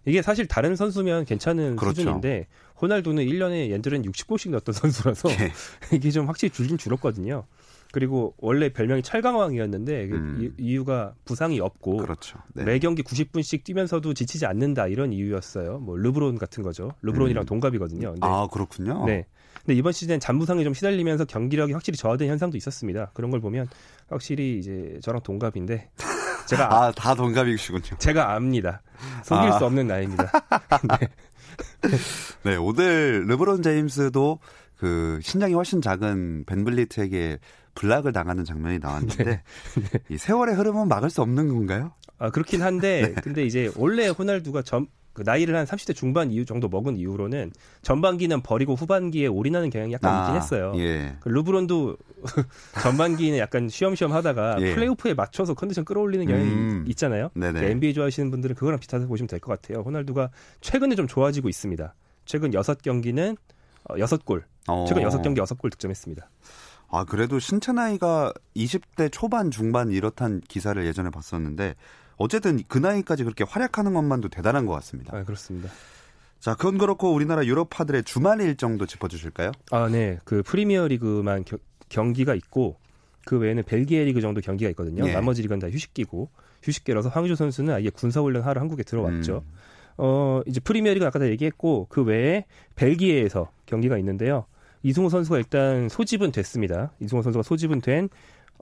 이게 0.05 0.23
사실 0.23 0.47
다른 0.47 0.75
선수면 0.77 1.25
괜찮은 1.25 1.77
그렇죠. 1.77 2.01
수준인데 2.01 2.47
호날두는 2.81 3.25
1년에 3.25 3.71
얘들은 3.71 4.03
60골씩 4.03 4.51
넣었던 4.51 4.73
선수라서 4.73 5.31
예. 5.31 5.53
이게 5.97 6.11
좀 6.11 6.27
확실히 6.27 6.51
줄긴 6.51 6.77
줄었거든요. 6.77 7.47
그리고 7.93 8.35
원래 8.39 8.73
별명이 8.73 9.03
철강왕이었는데 9.03 10.09
그 10.09 10.17
음. 10.17 10.39
이- 10.59 10.71
이유가 10.71 11.15
부상이 11.25 11.61
없고 11.61 11.99
그렇죠. 11.99 12.39
네. 12.55 12.65
매 12.65 12.79
경기 12.79 13.03
90분씩 13.03 13.63
뛰면서도 13.65 14.15
지치지 14.15 14.47
않는다 14.47 14.87
이런 14.89 15.13
이유였어요. 15.13 15.79
뭐 15.79 15.97
르브론 15.97 16.39
같은 16.39 16.63
거죠. 16.63 16.93
르브론이랑 17.03 17.45
음. 17.45 17.47
동갑이거든요. 17.47 18.13
근데 18.13 18.27
아 18.27 18.49
그렇군요. 18.51 19.05
네. 19.07 19.27
근데 19.65 19.75
이번 19.79 19.93
시즌 19.93 20.19
잔부상에 20.19 20.65
좀 20.65 20.75
시달리면서 20.75 21.27
경기력이 21.27 21.73
확실히 21.75 21.97
저하된 21.99 22.29
현상도 22.29 22.57
있었습니다. 22.57 23.11
그런 23.15 23.31
걸 23.31 23.41
보면 23.41 23.69
확실히 24.09 24.59
이제 24.59 24.99
저랑 25.03 25.21
동갑인데 25.23 25.91
제가 26.49 26.75
아, 26.75 26.87
아다 26.87 27.15
동갑이시군요. 27.15 27.99
제가 27.99 28.35
압니다. 28.35 28.83
속일 29.25 29.51
아. 29.53 29.59
수 29.59 29.67
없는 29.67 29.87
나이입니다. 29.87 30.33
네. 30.99 31.09
네 32.45 32.57
오늘 32.57 33.25
르브론 33.29 33.63
제임스도 33.63 34.39
그 34.83 35.21
신장이 35.23 35.55
훨씬 35.55 35.81
작은 35.81 36.43
벤블리트에게 36.45 37.39
블락을 37.77 38.11
당하는 38.13 38.45
장면이 38.45 38.81
나왔는데 38.81 39.23
네. 39.25 39.43
이 40.09 40.19
세월의 40.19 40.57
흐름은 40.57 40.89
막을 40.89 41.09
수 41.09 41.23
없는 41.23 41.47
건가요? 41.51 41.93
아, 42.19 42.31
그렇긴 42.31 42.63
한데 42.63 43.13
네. 43.15 43.21
근데 43.23 43.45
이제 43.47 43.71
원래 43.77 44.09
호날두가 44.09 44.63
전그 44.63 45.23
나이를 45.25 45.55
한 45.55 45.67
30대 45.67 45.95
중반 45.95 46.33
이후 46.33 46.45
정도 46.45 46.69
먹은 46.69 46.97
이후로는 46.97 47.53
전반기는 47.83 48.43
버리고 48.43 48.75
후반기에 48.75 49.29
올인하는 49.29 49.71
경향이 49.71 49.93
약간 49.93 50.19
있긴 50.25 50.35
했어요. 50.35 50.73
예. 50.79 51.15
그 51.21 51.29
르브론도 51.29 51.97
전반기는 52.83 53.39
약간 53.39 53.69
쉬엄쉬엄 53.69 54.13
하다가 54.13 54.57
예. 54.63 54.75
플레이오프에 54.75 55.15
맞춰서 55.15 55.55
컨디션 55.55 55.85
끌어올리는 55.85 56.27
경향이 56.27 56.49
음. 56.51 56.85
있- 56.87 56.91
있잖아요. 56.91 57.29
네네. 57.35 57.61
그 57.61 57.67
NBA 57.67 57.95
좋아하시는 57.95 58.33
분들은 58.33 58.57
그거랑 58.57 58.81
비슷하다고 58.81 59.09
보시면 59.09 59.29
될 59.29 59.39
것 59.39 59.53
같아요. 59.61 59.85
호날두가 59.85 60.31
최근에 60.61 60.97
좀 60.97 61.07
좋아지고 61.07 61.49
있습니다. 61.49 61.95
최근 62.25 62.51
6경기는 62.51 63.37
어, 63.89 63.95
6골. 63.95 64.43
어. 64.69 64.85
최근 64.89 65.03
6경기 65.05 65.39
6골 65.39 65.71
득점했습니다. 65.73 66.29
아 66.91 67.05
그래도 67.05 67.39
신체 67.39 67.73
나이가 67.73 68.33
20대 68.57 69.11
초반 69.11 69.51
중반 69.51 69.91
이렇단 69.91 70.41
기사를 70.47 70.85
예전에 70.85 71.11
봤었는데 71.11 71.75
어쨌든 72.17 72.61
그 72.69 72.79
나이까지 72.79 73.25
그렇게 73.25 73.45
활약하는 73.45 73.95
것만도 73.95 74.29
대단한 74.29 74.67
것 74.67 74.75
같습니다. 74.75 75.17
아, 75.17 75.25
그렇습니다. 75.25 75.71
자 76.39 76.55
그건 76.55 76.77
그렇고 76.77 77.13
우리나라 77.13 77.45
유럽파들의 77.47 78.05
주말 78.05 78.41
일정도 78.41 78.85
짚어주실까요? 78.87 79.53
아, 79.71 79.89
네. 79.89 80.19
그 80.25 80.43
프리미어 80.43 80.87
리그만 80.89 81.45
겨- 81.45 81.59
경기가 81.89 82.35
있고 82.35 82.77
그 83.25 83.39
외에는 83.39 83.63
벨기에 83.65 84.05
리그 84.05 84.21
정도 84.21 84.41
경기가 84.41 84.69
있거든요. 84.71 85.07
예. 85.09 85.13
나머지 85.13 85.41
리그는 85.43 85.61
다 85.61 85.69
휴식기고 85.71 86.29
휴식기라서 86.63 87.09
황주 87.09 87.37
선수는 87.37 87.73
아예 87.75 87.89
군사훈련 87.91 88.43
하러 88.43 88.61
한국에 88.61 88.83
들어왔죠. 88.83 89.45
음. 89.47 89.53
어, 89.99 90.41
이제 90.47 90.59
프리미어 90.61 90.93
리그 90.95 91.07
아까 91.07 91.19
다 91.19 91.27
얘기했고 91.29 91.87
그 91.89 92.03
외에 92.03 92.45
벨기에에서 92.75 93.51
경기가 93.67 93.97
있는데요. 93.99 94.47
이승우 94.83 95.11
선수가 95.11 95.39
일단 95.39 95.89
소집은 95.89 96.33
됐습니다. 96.33 96.93
이승우 97.01 97.23
선수가 97.23 97.43
소집은 97.43 97.81
된 97.81 98.09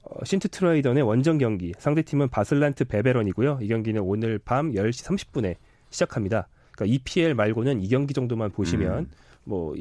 어, 0.02 0.24
신트 0.24 0.48
트라이던의 0.48 1.02
원정 1.02 1.38
경기. 1.38 1.72
상대팀은 1.78 2.28
바슬란트 2.28 2.84
베베런이고요. 2.86 3.58
이 3.62 3.68
경기는 3.68 4.00
오늘 4.02 4.38
밤 4.38 4.72
10시 4.72 5.04
30분에 5.06 5.56
시작합니다. 5.90 6.48
그러니까 6.72 6.94
EPL 6.94 7.34
말고는 7.34 7.80
이 7.80 7.88
경기 7.88 8.14
정도만 8.14 8.50
보시면 8.50 8.98
음. 8.98 9.10
뭐 9.44 9.74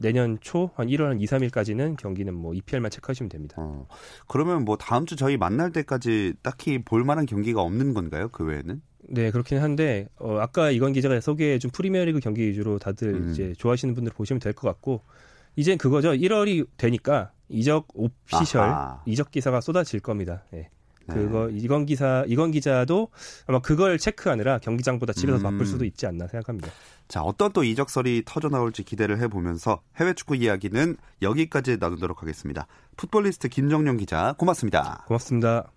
내년 0.00 0.38
초 0.40 0.70
한 0.74 0.88
1월 0.88 1.04
한 1.06 1.20
2, 1.20 1.24
3일까지는 1.26 1.96
경기는 1.96 2.34
뭐 2.34 2.52
EPL만 2.54 2.90
체크하시면 2.90 3.28
됩니다. 3.28 3.56
어, 3.58 3.86
그러면 4.28 4.64
뭐 4.64 4.76
다음 4.76 5.06
주 5.06 5.16
저희 5.16 5.36
만날 5.36 5.72
때까지 5.72 6.34
딱히 6.42 6.82
볼 6.82 7.04
만한 7.04 7.24
경기가 7.26 7.62
없는 7.62 7.94
건가요? 7.94 8.28
그 8.30 8.44
외에는? 8.44 8.82
네, 9.08 9.30
그렇긴 9.30 9.58
한데 9.58 10.08
어, 10.18 10.38
아까 10.38 10.70
이건 10.70 10.92
기자가 10.92 11.20
소개해 11.20 11.58
준 11.60 11.70
프리미어리그 11.70 12.18
경기 12.20 12.46
위주로 12.48 12.78
다들 12.78 13.14
음. 13.14 13.30
이제 13.30 13.52
좋아하시는 13.56 13.94
분들 13.94 14.12
보시면 14.12 14.40
될 14.40 14.52
것 14.52 14.68
같고 14.68 15.02
이젠 15.56 15.78
그거죠. 15.78 16.10
1월이 16.12 16.66
되니까 16.76 17.32
이적 17.48 17.88
오피셜 17.94 18.62
아하. 18.62 19.02
이적 19.06 19.30
기사가 19.30 19.60
쏟아질 19.60 20.00
겁니다. 20.00 20.44
예. 20.54 20.68
네. 21.08 21.14
그거 21.14 21.48
이건 21.50 21.86
기사 21.86 22.24
이건 22.26 22.50
기자도 22.50 23.08
아마 23.46 23.60
그걸 23.60 23.96
체크하느라 23.96 24.58
경기장보다 24.58 25.12
집에서 25.12 25.38
음. 25.38 25.42
바쁠 25.42 25.64
수도 25.64 25.84
있지 25.84 26.06
않나 26.06 26.26
생각합니다. 26.26 26.70
자, 27.08 27.22
어떤 27.22 27.52
또 27.52 27.62
이적설이 27.62 28.24
터져 28.26 28.48
나올지 28.48 28.82
기대를 28.82 29.20
해보면서 29.20 29.80
해외 29.96 30.12
축구 30.14 30.34
이야기는 30.34 30.96
여기까지 31.22 31.76
나누도록 31.78 32.22
하겠습니다. 32.22 32.66
풋볼리스트 32.96 33.48
김정용 33.48 33.98
기자, 33.98 34.34
고맙습니다. 34.36 35.04
고맙습니다. 35.06 35.70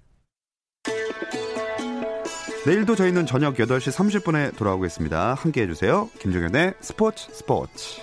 내일도 2.65 2.95
저희는 2.95 3.25
저녁 3.25 3.55
8시 3.55 4.23
30분에 4.23 4.55
돌아오겠습니다. 4.57 5.35
함께 5.35 5.61
해주세요. 5.61 6.09
김종현의 6.19 6.73
스포츠 6.81 7.31
스포츠. 7.31 8.01